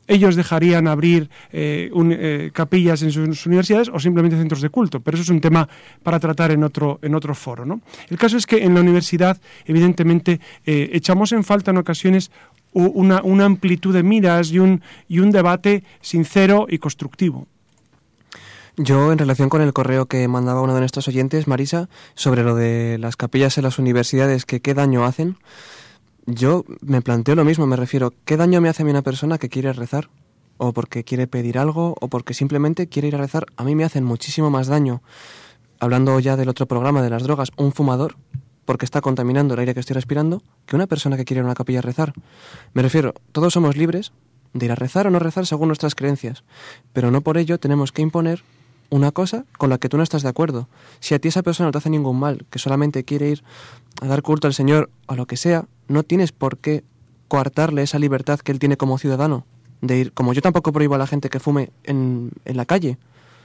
[0.06, 5.00] ellos dejarían abrir eh, un, eh, capillas en sus universidades o simplemente centros de culto,
[5.00, 5.68] pero eso es un tema
[6.02, 7.64] para tratar en otro, en otro foro.
[7.64, 7.80] ¿no?
[8.08, 12.30] El caso es que en la universidad, evidentemente, eh, echamos en falta en ocasiones
[12.72, 17.46] una, una amplitud de miras y un, y un debate sincero y constructivo.
[18.76, 22.56] Yo, en relación con el correo que mandaba uno de nuestros oyentes, Marisa, sobre lo
[22.56, 25.36] de las capillas en las universidades, que qué daño hacen,
[26.26, 29.38] yo me planteo lo mismo, me refiero, ¿qué daño me hace a mí una persona
[29.38, 30.08] que quiere rezar?
[30.56, 33.46] O porque quiere pedir algo, o porque simplemente quiere ir a rezar.
[33.56, 35.02] A mí me hacen muchísimo más daño,
[35.80, 38.16] hablando ya del otro programa de las drogas, un fumador,
[38.64, 41.46] porque está contaminando el aire que estoy respirando, que una persona que quiere ir a
[41.46, 42.14] una capilla a rezar.
[42.72, 44.12] Me refiero, todos somos libres
[44.54, 46.44] de ir a rezar o no rezar según nuestras creencias,
[46.92, 48.42] pero no por ello tenemos que imponer
[48.94, 50.68] una cosa con la que tú no estás de acuerdo.
[51.00, 53.42] Si a ti esa persona no te hace ningún mal, que solamente quiere ir
[54.00, 56.84] a dar culto al Señor o lo que sea, no tienes por qué
[57.26, 59.46] coartarle esa libertad que él tiene como ciudadano
[59.80, 62.96] de ir, como yo tampoco prohíbo a la gente que fume en, en la calle.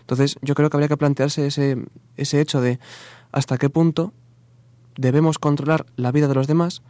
[0.02, 1.84] Entonces yo creo que habría que plantearse ese,
[2.16, 2.80] ese hecho de
[3.32, 4.14] hasta qué punto
[4.98, 6.84] debemos controlar la vida de los demás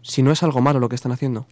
[0.00, 1.46] si no es algo malo lo que están haciendo.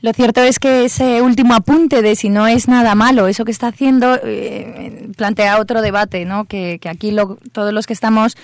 [0.00, 3.50] Lo cierto es que ese último apunte de si no es nada malo eso que
[3.50, 6.44] está haciendo eh, plantea otro debate, ¿no?
[6.44, 8.36] Que, que aquí lo, todos los que estamos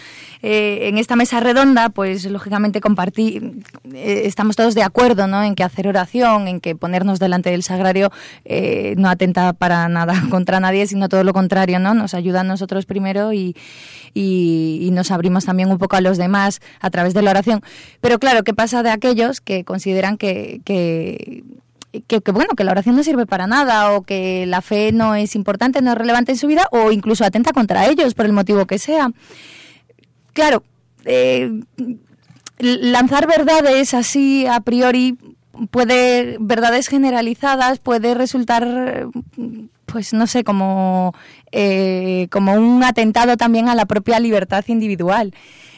[0.43, 3.63] eh, en esta mesa redonda, pues lógicamente compartir,
[3.95, 5.43] eh, estamos todos de acuerdo, ¿no?
[5.43, 8.11] En que hacer oración, en que ponernos delante del sagrario
[8.45, 11.95] eh, no atenta para nada contra nadie, sino todo lo contrario, ¿no?
[11.95, 13.57] Nos ayuda a nosotros primero y,
[14.13, 17.63] y, nos abrimos también un poco a los demás a través de la oración.
[18.01, 21.44] Pero claro, ¿qué pasa de aquellos que consideran que
[22.03, 25.15] que, que, bueno, que la oración no sirve para nada o que la fe no
[25.15, 28.33] es importante, no es relevante en su vida o incluso atenta contra ellos por el
[28.33, 29.11] motivo que sea.
[30.33, 30.65] Claro,
[31.05, 31.51] eh,
[32.59, 35.17] lanzar verdades así a priori
[35.71, 39.09] puede, verdades generalizadas, puede resultar,
[39.87, 41.15] pues no sé, como,
[41.53, 45.35] eh, como un atentado también a la propia libertad individual.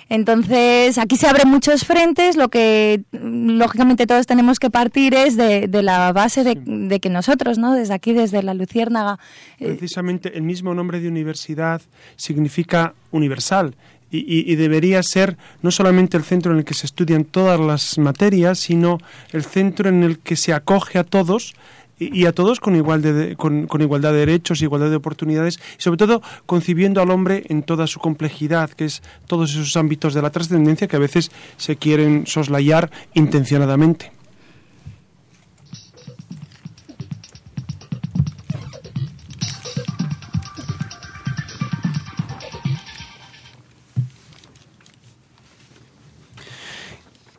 [0.09, 5.67] Entonces, aquí se abren muchos frentes, lo que lógicamente todos tenemos que partir es de,
[5.67, 7.75] de la base de, de, que nosotros, ¿no?
[7.75, 9.19] desde aquí, desde la Luciérnaga.
[9.59, 11.83] Eh, Precisamente el mismo nombre de universidad
[12.15, 13.75] significa universal.
[14.09, 17.59] Y, y, y, debería ser no solamente el centro en el que se estudian todas
[17.59, 18.99] las materias, sino
[19.33, 21.57] el centro en el que se acoge a todos
[21.99, 25.83] y, a todos con, igual de, con, con, igualdad de derechos, igualdad de oportunidades y
[25.83, 30.23] sobre todo concibiendo al hombre en toda su complejidad, que es todos esos ámbitos de
[30.23, 34.16] la trascendencia que a veces se quieren soslayar intencionadamente.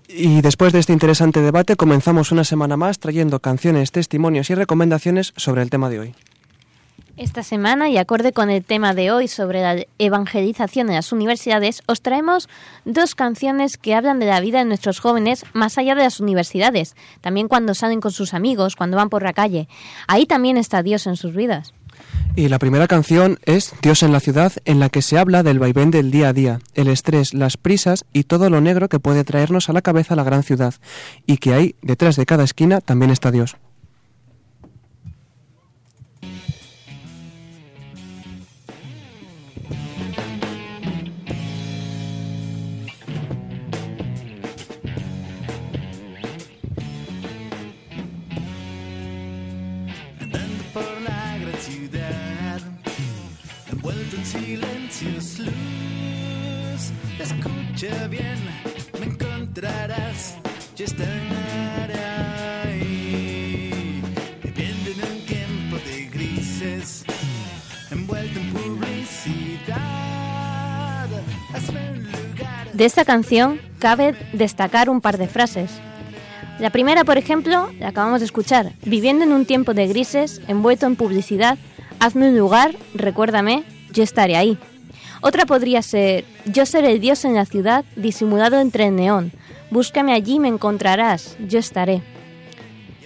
[0.08, 5.34] Y después de este interesante debate comenzamos una semana más trayendo canciones, testimonios y recomendaciones
[5.36, 6.16] sobre el tema de hoy.
[7.18, 11.82] Esta semana, y acorde con el tema de hoy sobre la evangelización en las universidades,
[11.88, 12.48] os traemos
[12.86, 16.96] dos canciones que hablan de la vida de nuestros jóvenes más allá de las universidades,
[17.22, 19.68] también cuando salen con sus amigos, cuando van por la calle.
[20.08, 21.74] Ahí también está Dios en sus vidas.
[22.36, 25.60] Y la primera canción es Dios en la ciudad, en la que se habla del
[25.60, 29.24] vaivén del día a día, el estrés, las prisas y todo lo negro que puede
[29.24, 30.76] traernos a la cabeza la gran ciudad,
[31.26, 33.58] y que ahí, detrás de cada esquina, también está Dios.
[55.00, 55.44] De.
[72.74, 75.72] De esta canción cabe destacar un par de frases.
[76.60, 78.72] La primera, por ejemplo, la acabamos de escuchar.
[78.84, 81.58] Viviendo en un tiempo de grises, envuelto en publicidad,
[82.00, 84.58] hazme un lugar, recuérdame, yo estaré ahí.
[85.22, 89.32] Otra podría ser, yo seré el Dios en la ciudad, disimulado entre el neón.
[89.72, 92.02] Búscame allí, me encontrarás, yo estaré.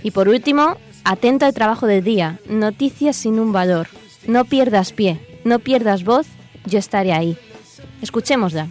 [0.03, 3.87] Y por último, atento al trabajo del día, noticias sin un valor.
[4.27, 6.27] No pierdas pie, no pierdas voz,
[6.65, 7.37] yo estaré ahí.
[8.01, 8.67] Escuchémosla.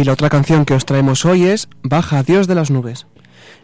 [0.00, 3.06] Y la otra canción que os traemos hoy es Baja Dios de las nubes.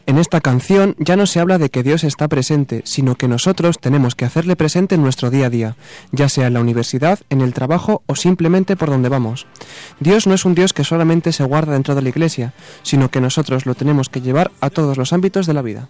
[0.05, 3.78] En esta canción ya no se habla de que Dios está presente, sino que nosotros
[3.80, 5.76] tenemos que hacerle presente en nuestro día a día,
[6.12, 9.47] ya sea en la universidad, en el trabajo o simplemente por donde vamos.
[9.99, 13.22] Dios no es un Dios que solamente se guarda dentro de la iglesia, sino que
[13.22, 15.89] nosotros lo tenemos que llevar a todos los ámbitos de la vida.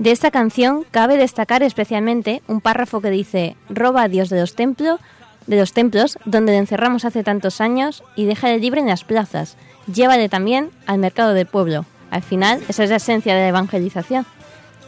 [0.00, 4.54] De esta canción cabe destacar especialmente un párrafo que dice, roba a Dios de los
[4.54, 4.98] templos,
[5.46, 9.58] de los templos donde le encerramos hace tantos años y déjale libre en las plazas.
[9.92, 11.84] Llévale también al mercado del pueblo.
[12.10, 14.24] Al final, esa es la esencia de la evangelización.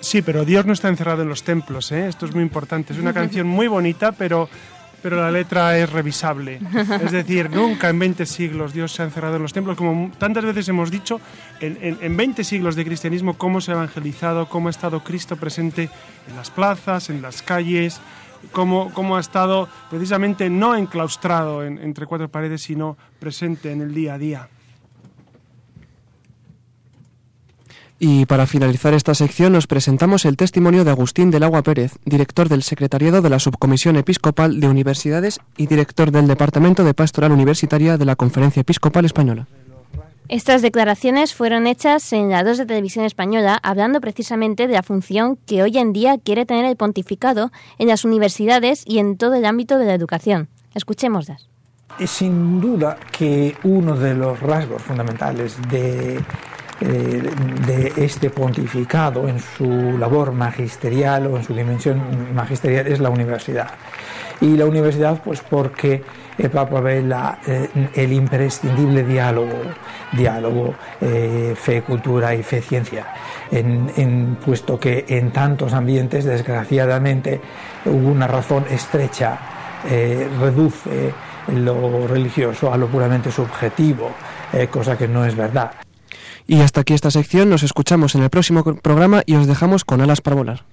[0.00, 2.08] Sí, pero Dios no está encerrado en los templos, ¿eh?
[2.08, 2.94] esto es muy importante.
[2.94, 4.48] Es una canción muy bonita, pero,
[5.03, 6.61] pero la letra es revisable.
[7.03, 9.76] Es decir, nunca en 20 siglos Dios se ha encerrado en los templos.
[9.76, 11.20] Como tantas veces hemos dicho,
[11.61, 15.36] en, en, en 20 siglos de cristianismo, cómo se ha evangelizado, cómo ha estado Cristo
[15.36, 15.90] presente
[16.28, 18.00] en las plazas, en las calles,
[18.53, 23.92] cómo, cómo ha estado precisamente no enclaustrado en- entre cuatro paredes, sino presente en el
[23.94, 24.48] día a día.
[27.99, 32.49] Y para finalizar esta sección nos presentamos el testimonio de Agustín del Agua Pérez, director
[32.49, 37.99] del Secretariado de la Subcomisión Episcopal de Universidades y director del Departamento de Pastoral Universitaria
[37.99, 39.47] de la Conferencia Episcopal Española.
[40.28, 45.36] Estas declaraciones fueron hechas en la 2 de Televisión Española, hablando precisamente de la función
[45.47, 49.45] que hoy en día quiere tener el pontificado en las universidades y en todo el
[49.45, 50.49] ámbito de la educación.
[50.74, 51.49] Escuchémoslas.
[51.99, 56.18] Es sin duda que uno de los rasgos fundamentales de,
[56.85, 57.22] eh,
[57.66, 63.68] de este pontificado en su labor magisterial o en su dimensión magisterial es la universidad.
[64.41, 66.03] Y la universidad, pues porque
[66.37, 69.53] el Papa ve la, eh, el imprescindible diálogo,
[70.11, 73.07] diálogo eh, fe, cultura y fe, ciencia,
[73.53, 77.41] en, en- puesto que en tantos ambientes, desgraciadamente,
[77.85, 79.39] una razón estrecha,
[80.41, 81.12] reduce
[81.55, 84.11] lo religioso a lo puramente subjetivo,
[84.70, 85.72] cosa que no es verdad.
[86.47, 90.01] Y hasta aquí esta sección, nos escuchamos en el próximo programa y os dejamos con
[90.01, 90.64] alas para volar.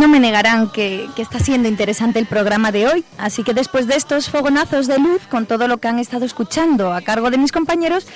[0.00, 3.86] No me negarán que, que está siendo interesante el programa de hoy, así que después
[3.86, 7.36] de estos fogonazos de luz, con todo lo que han estado escuchando a cargo de
[7.36, 8.06] mis compañeros,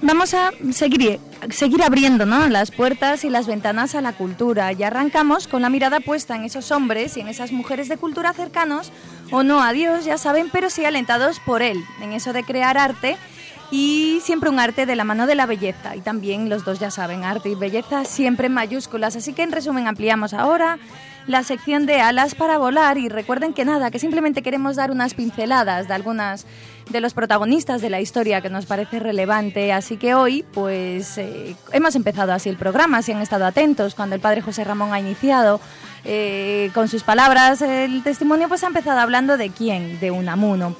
[0.00, 1.20] vamos a seguir,
[1.50, 2.48] seguir abriendo ¿no?
[2.48, 4.72] las puertas y las ventanas a la cultura.
[4.72, 8.32] Y arrancamos con la mirada puesta en esos hombres y en esas mujeres de cultura
[8.32, 8.90] cercanos,
[9.30, 12.78] o no a Dios, ya saben, pero sí alentados por Él, en eso de crear
[12.78, 13.18] arte
[13.70, 15.94] y siempre un arte de la mano de la belleza.
[15.94, 19.14] Y también los dos ya saben, arte y belleza siempre en mayúsculas.
[19.14, 20.78] Así que en resumen ampliamos ahora
[21.26, 25.14] la sección de alas para volar y recuerden que nada, que simplemente queremos dar unas
[25.14, 26.46] pinceladas de algunas
[26.90, 29.72] de los protagonistas de la historia que nos parece relevante.
[29.72, 34.14] Así que hoy pues eh, hemos empezado así el programa, si han estado atentos cuando
[34.14, 35.60] el padre José Ramón ha iniciado.
[36.04, 40.76] eh, con sus palabras el testimonio pues ha empezado hablando de quién, de Unamuno.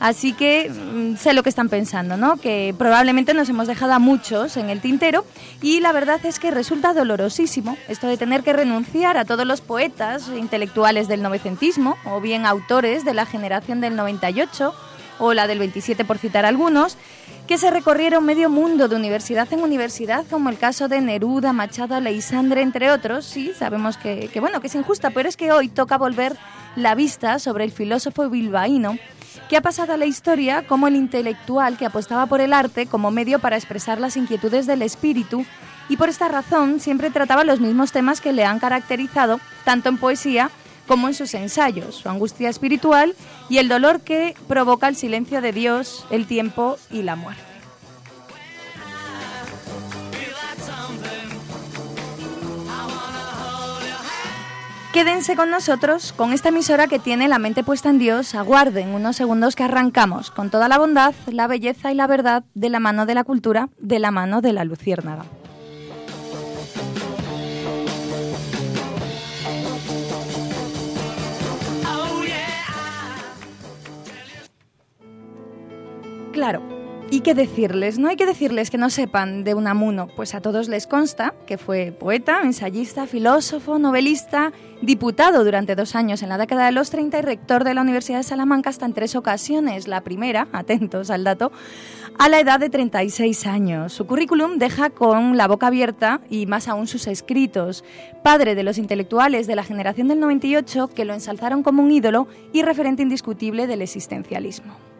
[0.00, 2.36] Así que mm, sé lo que están pensando, ¿no?
[2.36, 5.24] Que probablemente nos hemos dejado a muchos en el tintero
[5.60, 9.60] y la verdad es que resulta dolorosísimo esto de tener que renunciar a todos los
[9.60, 14.72] poetas intelectuales del novecentismo o bien autores de la generación del 98
[15.18, 16.96] o la del 27 por citar algunos,
[17.48, 21.98] que se recorrieron medio mundo de universidad en universidad, como el caso de Neruda, Machado,
[22.00, 23.24] Leisandre, entre otros.
[23.24, 26.36] Sí, sabemos que, que, bueno, que es injusta, pero es que hoy toca volver
[26.76, 28.96] la vista sobre el filósofo bilbaíno
[29.48, 33.10] que ha pasado a la historia como el intelectual que apostaba por el arte como
[33.10, 35.44] medio para expresar las inquietudes del espíritu
[35.88, 39.98] y por esta razón siempre trataba los mismos temas que le han caracterizado tanto en
[39.98, 40.50] poesía
[40.86, 43.14] como en sus ensayos, su angustia espiritual
[43.48, 47.47] y el dolor que provoca el silencio de Dios, el tiempo y la muerte.
[54.98, 58.34] Quédense con nosotros, con esta emisora que tiene la mente puesta en Dios.
[58.34, 62.68] Aguarden unos segundos que arrancamos con toda la bondad, la belleza y la verdad de
[62.68, 65.24] la mano de la cultura, de la mano de la luciérnaga.
[76.32, 76.77] Claro,
[77.10, 77.98] ¿y qué decirles?
[77.98, 81.58] No hay que decirles que no sepan de Unamuno, pues a todos les consta que
[81.58, 84.52] fue poeta, ensayista, filósofo, novelista,
[84.82, 88.18] diputado durante dos años en la década de los 30 y rector de la Universidad
[88.18, 89.88] de Salamanca hasta en tres ocasiones.
[89.88, 91.50] La primera, atentos al dato,
[92.18, 93.92] a la edad de 36 años.
[93.92, 97.84] Su currículum deja con la boca abierta y más aún sus escritos.
[98.22, 102.28] Padre de los intelectuales de la generación del 98 que lo ensalzaron como un ídolo
[102.52, 104.97] y referente indiscutible del existencialismo.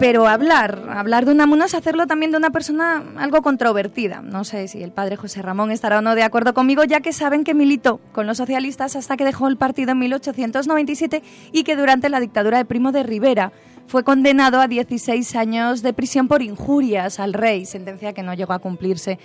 [0.00, 4.22] Pero hablar, hablar de Unamuno es hacerlo también de una persona algo controvertida.
[4.22, 7.12] No sé si el padre José Ramón estará o no de acuerdo conmigo, ya que
[7.12, 11.22] saben que militó con los socialistas hasta que dejó el partido en 1897
[11.52, 13.52] y que durante la dictadura de Primo de Rivera
[13.90, 18.52] fue condenado a 16 años de prisión por injurias al rey, sentencia que no llegó
[18.52, 19.18] a cumplirse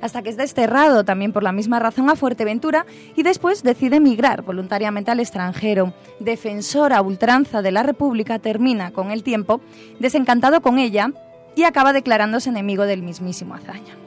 [0.00, 4.42] hasta que es desterrado también por la misma razón a Fuerteventura y después decide emigrar
[4.42, 5.92] voluntariamente al extranjero.
[6.20, 9.60] Defensor a ultranza de la República, termina con el tiempo
[9.98, 11.10] desencantado con ella
[11.56, 14.01] y acaba declarándose enemigo del mismísimo Azaña.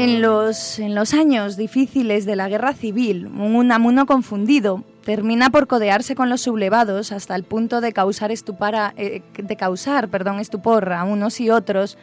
[0.00, 5.66] En los, en los años difíciles de la guerra civil, un Unamuno confundido termina por
[5.66, 10.92] codearse con los sublevados hasta el punto de causar, estupara, eh, de causar perdón, estupor
[10.92, 11.98] a unos y otros,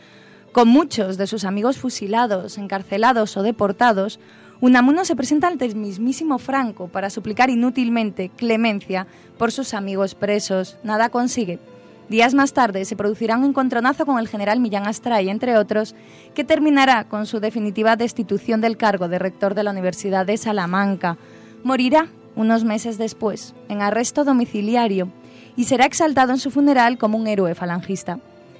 [0.51, 4.19] con muchos de sus amigos fusilados, encarcelados o deportados,
[4.59, 10.75] Unamuno se presenta ante el mismísimo Franco para suplicar inútilmente clemencia por sus amigos presos.
[10.83, 11.59] Nada consigue.
[12.07, 15.95] Días más tarde se producirá un encontronazo con el general Millán Astray, entre otros,
[16.35, 21.17] que terminará con su definitiva destitución del cargo de rector de la Universidad de Salamanca.
[21.63, 25.09] Morirá unos meses después, en arresto domiciliario,
[25.55, 28.19] y será exaltado en su funeral como un héroe falangista.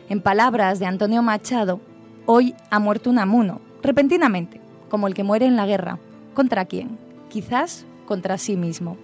[0.10, 1.82] En palabras de Antonio Machado,
[2.26, 6.00] hoy ha muerto un amuno, repentinamente, como el que muere en la guerra.
[6.34, 6.98] ¿Contra quién?
[7.30, 8.98] Quizás contra sí mismo.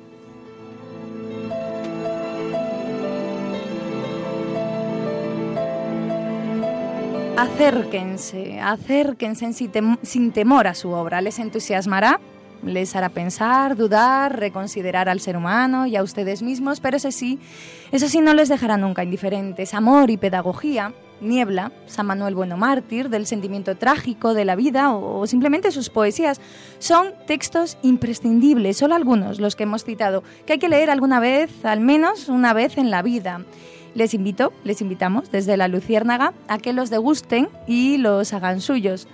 [7.42, 9.52] Acérquense, acérquense
[10.04, 11.22] sin, temor a su obra.
[11.22, 12.20] Les entusiasmará
[12.64, 17.39] les hará pensar, dudar, reconsiderar al ser humano y a ustedes mismos, pero eso sí,
[17.92, 19.74] eso sí no les dejará nunca indiferentes.
[19.74, 25.26] Amor y pedagogía, Niebla, San Manuel Bueno Mártir, del sentimiento trágico de la vida o,
[25.26, 26.39] simplemente sus poesías.
[26.78, 31.66] Son textos imprescindibles, solo algunos los que hemos citado, que hay que leer alguna vez,
[31.66, 33.42] al menos una vez en la vida.
[33.94, 39.08] Les invito, les invitamos desde la Luciérnaga a que los degusten y los hagan suyos.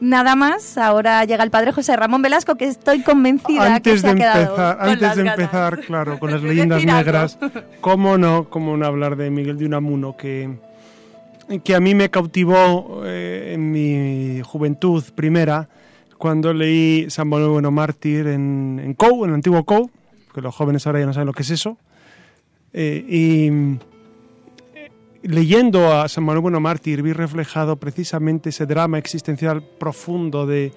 [0.00, 4.06] Nada más, ahora llega el padre José Ramón Velasco, que estoy convencida antes que se
[4.06, 5.38] de ha quedado empezar, con Antes de ganas.
[5.38, 7.38] empezar, claro, con las leyendas negras,
[7.80, 10.58] cómo no, cómo no hablar de Miguel de Unamuno, que,
[11.62, 15.68] que a mí me cautivó eh, en mi juventud primera,
[16.18, 19.90] cuando leí San Bueno Mártir en, en COU, en el antiguo COU,
[20.34, 21.78] que los jóvenes ahora ya no saben lo que es eso,
[22.74, 23.46] eh, y
[24.74, 24.90] eh,
[25.22, 30.72] leyendo a San Manuel Bueno Mártir vi reflejado precisamente ese drama existencial profundo de,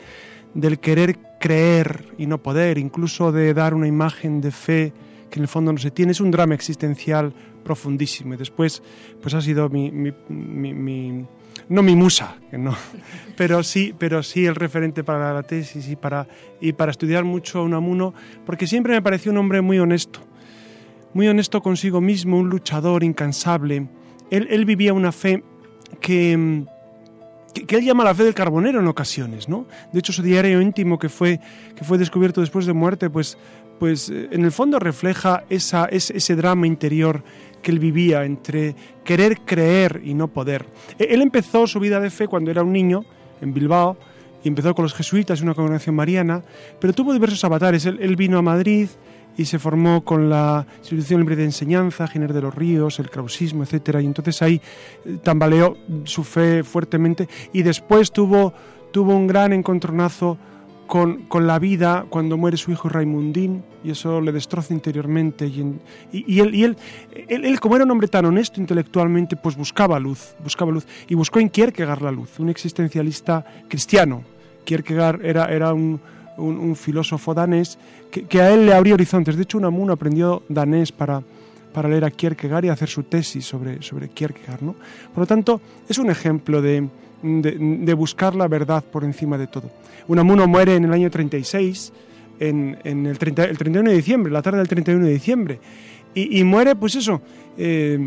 [0.53, 4.93] del querer creer y no poder, incluso de dar una imagen de fe
[5.29, 6.13] que en el fondo no se tiene.
[6.13, 7.33] Es un drama existencial
[7.63, 8.81] profundísimo y después
[9.21, 11.25] pues ha sido mi, mi- mi- mi-
[11.69, 12.73] no mi musa, que no,
[13.35, 16.27] pero sí, pero sí el referente para la tesis y para,
[16.61, 18.13] y para estudiar mucho a Unamuno,
[18.45, 20.21] porque siempre me pareció un hombre muy honesto,
[21.17, 23.87] muy honesto consigo mismo, un luchador incansable.
[24.29, 25.43] Él, él vivía una fe
[25.99, 26.65] que, mm,
[27.55, 29.65] que, que él llama la fe del carbonero en ocasiones, ¿no?
[29.91, 31.39] De hecho, su diario íntimo que fue,
[31.75, 33.35] que fue descubierto después de muerte, pues,
[33.79, 37.23] pues eh, en el fondo refleja esa, ese, ese drama interior
[37.63, 40.67] que él vivía entre querer creer y no poder.
[40.99, 43.05] E- Él empezó su vida de fe cuando era un niño
[43.41, 43.97] en Bilbao
[44.43, 46.43] y empezó con los jesuitas, una congregación mariana,
[46.79, 47.87] pero tuvo diversos avatares.
[47.87, 48.87] Él vino a Madrid
[49.37, 53.63] y se formó con la institución libre de enseñanza, Giner de los Ríos, el krausismo,
[53.63, 54.59] etcétera, y entonces ahí
[55.05, 58.53] eh, tambaleó su fe fuertemente y después tuvo,
[58.91, 60.37] tuvo un gran encontronazo
[60.87, 65.75] con, con la vida cuando muere su hijo Raimundín y eso le destroza interiormente y,
[66.13, 66.77] y- él, y él,
[67.27, 71.39] él, como era un hombre tan honesto intelectualmente, pues buscaba luz, buscaba luz y buscó
[71.41, 74.23] en Kierkegaard la luz, un existencialista cristiano.
[74.63, 75.99] Kierkegaard era, era un,
[76.37, 77.77] un- filósofo danés
[78.11, 79.35] que, a él le abrió horizontes.
[79.35, 81.21] De hecho, Unamuno aprendió danés para,
[81.73, 84.61] para leer a Kierkegaard y hacer su tesis sobre, sobre Kierkegaard.
[84.61, 84.75] ¿no?
[85.13, 86.87] Por lo tanto, es un ejemplo de,
[87.21, 89.69] de, buscar la verdad por encima de todo.
[90.07, 91.91] Unamuno muere en el año 36,
[92.39, 95.59] en, en el, 30, el 31 de diciembre, la tarde del 31 de diciembre,
[96.15, 97.21] y, muere, pues eso,
[97.59, 97.99] eh,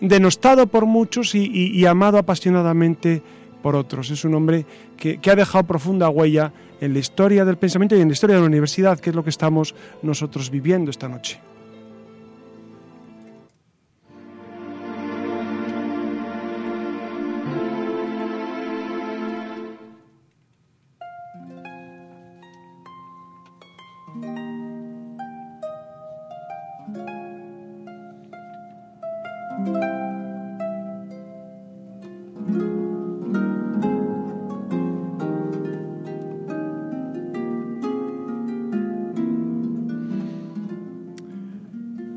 [0.00, 3.20] denostado por muchos y, amado apasionadamente
[3.62, 4.10] por otros.
[4.10, 4.64] Es un hombre
[4.96, 8.36] que, que ha dejado profunda huella en la historia del pensamiento y en la historia
[8.36, 11.40] de la universidad, que es lo que estamos nosotros viviendo esta noche.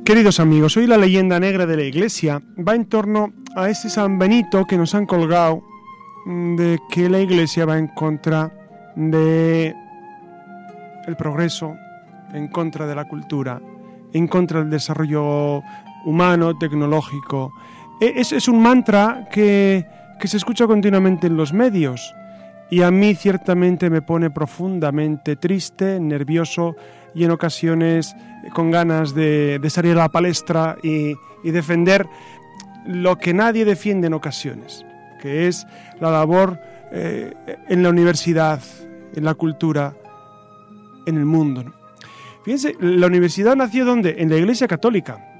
[0.07, 4.17] Queridos amigos, hoy la leyenda negra de la iglesia va en torno a ese San
[4.17, 5.61] Benito que nos han colgado
[6.25, 8.49] de que la iglesia va en contra
[8.95, 9.75] de
[11.07, 11.75] el progreso,
[12.31, 13.61] en contra de la cultura,
[14.13, 15.61] en contra del desarrollo
[16.05, 17.51] humano, tecnológico.
[17.99, 19.85] E, es, es un mantra que,
[20.21, 22.15] que se escucha continuamente en los medios
[22.69, 26.75] y a mí ciertamente me pone profundamente triste, nervioso
[27.15, 28.15] y en ocasiones
[28.53, 32.05] con ganas de, salir a la palestra y, defender
[32.85, 34.85] lo que nadie defiende en ocasiones,
[35.21, 35.65] que es
[36.01, 36.59] la labor
[36.91, 37.33] eh,
[37.69, 38.61] en la universidad,
[39.15, 39.95] en la cultura,
[41.05, 41.63] en el mundo.
[42.43, 44.15] Fíjense, la universidad nació donde?
[44.19, 45.36] En la Iglesia Católica.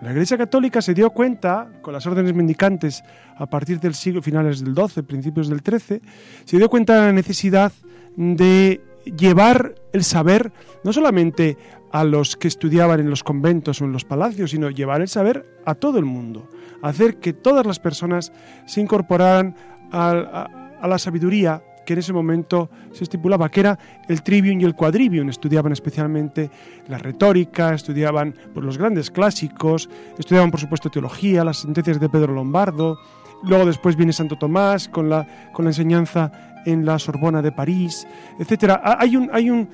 [0.00, 3.02] La Iglesia Católica se dio cuenta, con las órdenes mendicantes
[3.36, 6.00] a partir del siglo, finales del XII, principios del XIII,
[6.44, 7.72] se dio cuenta de la necesidad
[8.16, 8.80] de
[9.16, 10.52] llevar el saber
[10.84, 11.56] no solamente
[11.90, 15.46] a los que estudiaban en los conventos o en los palacios, sino llevar el saber
[15.64, 16.48] a todo el mundo,
[16.82, 18.32] hacer que todas las personas
[18.66, 19.56] se incorporaran
[19.90, 20.48] a,
[20.86, 23.78] la sabiduría que en ese momento se estipulaba, que era
[24.08, 25.30] el trivium y el quadrivium.
[25.30, 26.50] Estudiaban especialmente
[26.86, 32.34] la retórica, estudiaban por los grandes clásicos, estudiaban por supuesto teología, las sentencias de Pedro
[32.34, 32.98] Lombardo,
[33.42, 36.30] luego después viene Santo Tomás con la, con la enseñanza
[36.66, 38.06] en la Sorbona de París,
[38.38, 38.78] etc.
[38.84, 39.66] Hay un, hay un,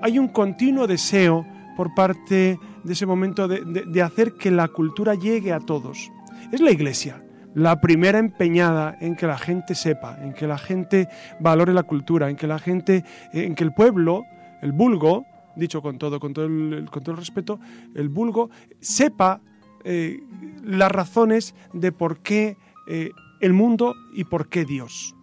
[0.00, 1.44] hay un continuo deseo
[1.76, 6.12] por parte de ese momento de, hacer que la cultura llegue a todos.
[6.52, 7.25] Es la Iglesia
[7.56, 11.08] la primera empeñada en que la gente sepa, en que la gente
[11.40, 13.02] valore la cultura, en que la gente,
[13.32, 14.24] en que el pueblo,
[14.60, 15.24] el vulgo,
[15.56, 17.58] dicho con todo, con todo el, con todo el respeto,
[17.94, 18.50] el vulgo
[18.80, 19.40] sepa
[19.84, 20.20] eh,
[20.64, 25.16] las razones de por qué eh, el mundo y por qué Dios.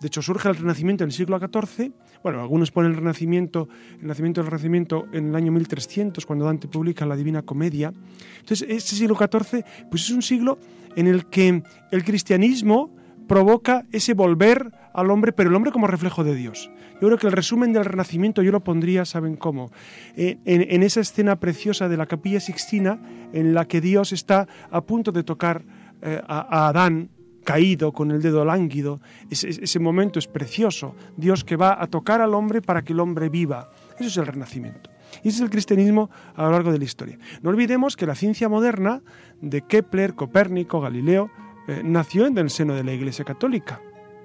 [0.00, 1.92] De hecho, surge el Renacimiento en el siglo XIV.
[2.24, 3.68] Bueno, algunos ponen el Renacimiento,
[4.00, 7.92] el nacimiento del Renacimiento en el año 1300, cuando Dante publica la Divina Comedia.
[8.40, 10.58] Entonces, ese siglo XIV, pues es un siglo
[10.98, 12.92] en el que el cristianismo
[13.28, 16.72] provoca ese volver al hombre, pero el hombre como reflejo de Dios.
[16.94, 19.70] Yo creo que el resumen del Renacimiento yo lo pondría, ¿saben cómo?
[20.16, 23.00] En, esa escena preciosa de la capilla sixtina
[23.32, 25.64] en la que Dios está a punto de tocar
[26.02, 27.10] eh, a Adán
[27.44, 29.00] caído, con el dedo lánguido.
[29.30, 30.96] Ese, momento es precioso.
[31.16, 33.70] Dios que va a tocar al hombre para que el hombre viva.
[33.98, 34.90] Eso es el renacimiento.
[35.22, 37.18] Y ese es el cristianismo a lo largo de la historia.
[37.42, 39.02] No olvidemos que la ciencia moderna
[39.40, 41.30] de Kepler, Copérnico, Galileo,
[41.68, 43.80] eh, nació en el seno de la Iglesia Católica.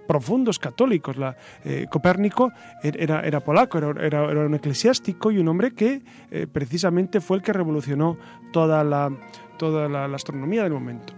[0.08, 1.16] Profundos católicos.
[1.64, 7.22] Eh, Copérnico er, era, era polaco, era, un eclesiástico y un hombre que eh, precisamente
[7.22, 8.18] fue el que revolucionó
[8.52, 9.12] toda la,
[9.58, 11.14] toda la astronomía del momento.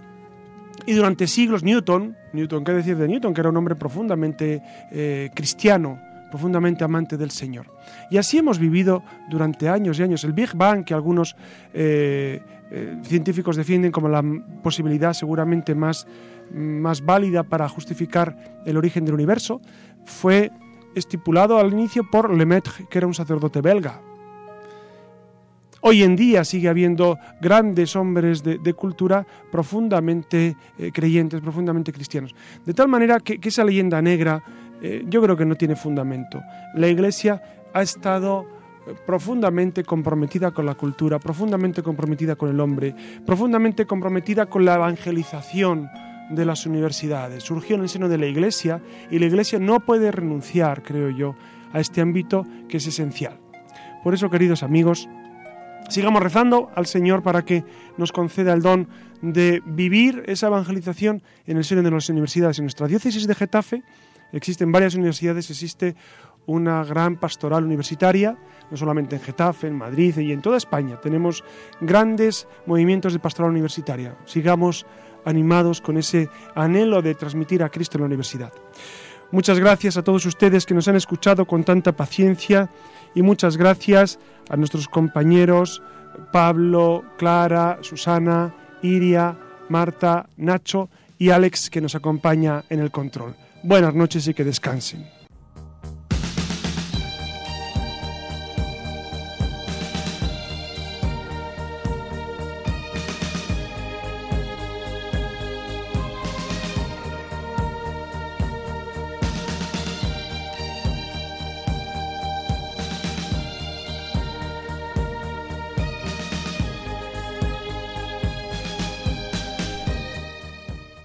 [0.85, 3.33] Y durante siglos Newton, Newton, ¿qué decir de Newton?
[3.33, 4.61] Que era un hombre profundamente
[5.33, 5.99] cristiano,
[6.35, 7.67] profundamente amante del Señor.
[8.11, 10.25] Y así hemos vivido durante años y años.
[10.25, 11.33] El Big Bang, que algunos
[11.73, 14.21] eh, eh, científicos defienden como la
[14.61, 16.05] posibilidad seguramente más,
[16.53, 19.61] más válida para justificar el origen del universo,
[20.03, 20.51] fue
[20.93, 24.01] estipulado al inicio por Lemaitre, que era un sacerdote belga,
[25.87, 32.33] Hoy en día sigue habiendo grandes hombres de, cultura profundamente eh, creyentes, profundamente cristianos.
[32.65, 34.41] De tal manera que, esa leyenda negra
[34.81, 36.41] eh, yo creo que no tiene fundamento.
[36.73, 37.41] La Iglesia
[37.73, 38.45] ha estado
[38.87, 42.95] eh, profundamente comprometida con la cultura, profundamente comprometida con el hombre,
[43.25, 45.89] profundamente comprometida con la evangelización
[46.29, 47.43] de las universidades.
[47.43, 51.35] Surgió en el seno de la Iglesia y la Iglesia no puede renunciar, creo yo,
[51.71, 53.39] a este ámbito que es esencial.
[54.03, 55.07] Por eso, queridos amigos,
[55.87, 57.63] Sigamos rezando al Señor para que
[57.97, 58.87] nos conceda el don
[59.21, 62.57] de vivir esa evangelización en el seno de las universidades.
[62.57, 63.83] En nuestra diócesis de Getafe
[64.37, 65.95] existen varias universidades, existe
[66.45, 68.37] una gran pastoral universitaria,
[68.69, 70.99] no solamente en Getafe, en Madrid y en toda España.
[71.01, 71.43] Tenemos
[71.81, 74.15] grandes movimientos de pastoral universitaria.
[74.25, 74.85] Sigamos
[75.25, 78.53] animados con ese anhelo de transmitir a Cristo en la universidad.
[79.31, 82.69] Muchas gracias a todos ustedes que nos han escuchado con tanta paciencia
[83.15, 84.19] y muchas gracias
[84.49, 85.81] a nuestros compañeros
[86.31, 89.35] Pablo, Clara, Susana, Iria,
[89.69, 93.35] Marta, Nacho y Alex que nos acompaña en el control.
[93.65, 95.03] Buenas noches y que descansen.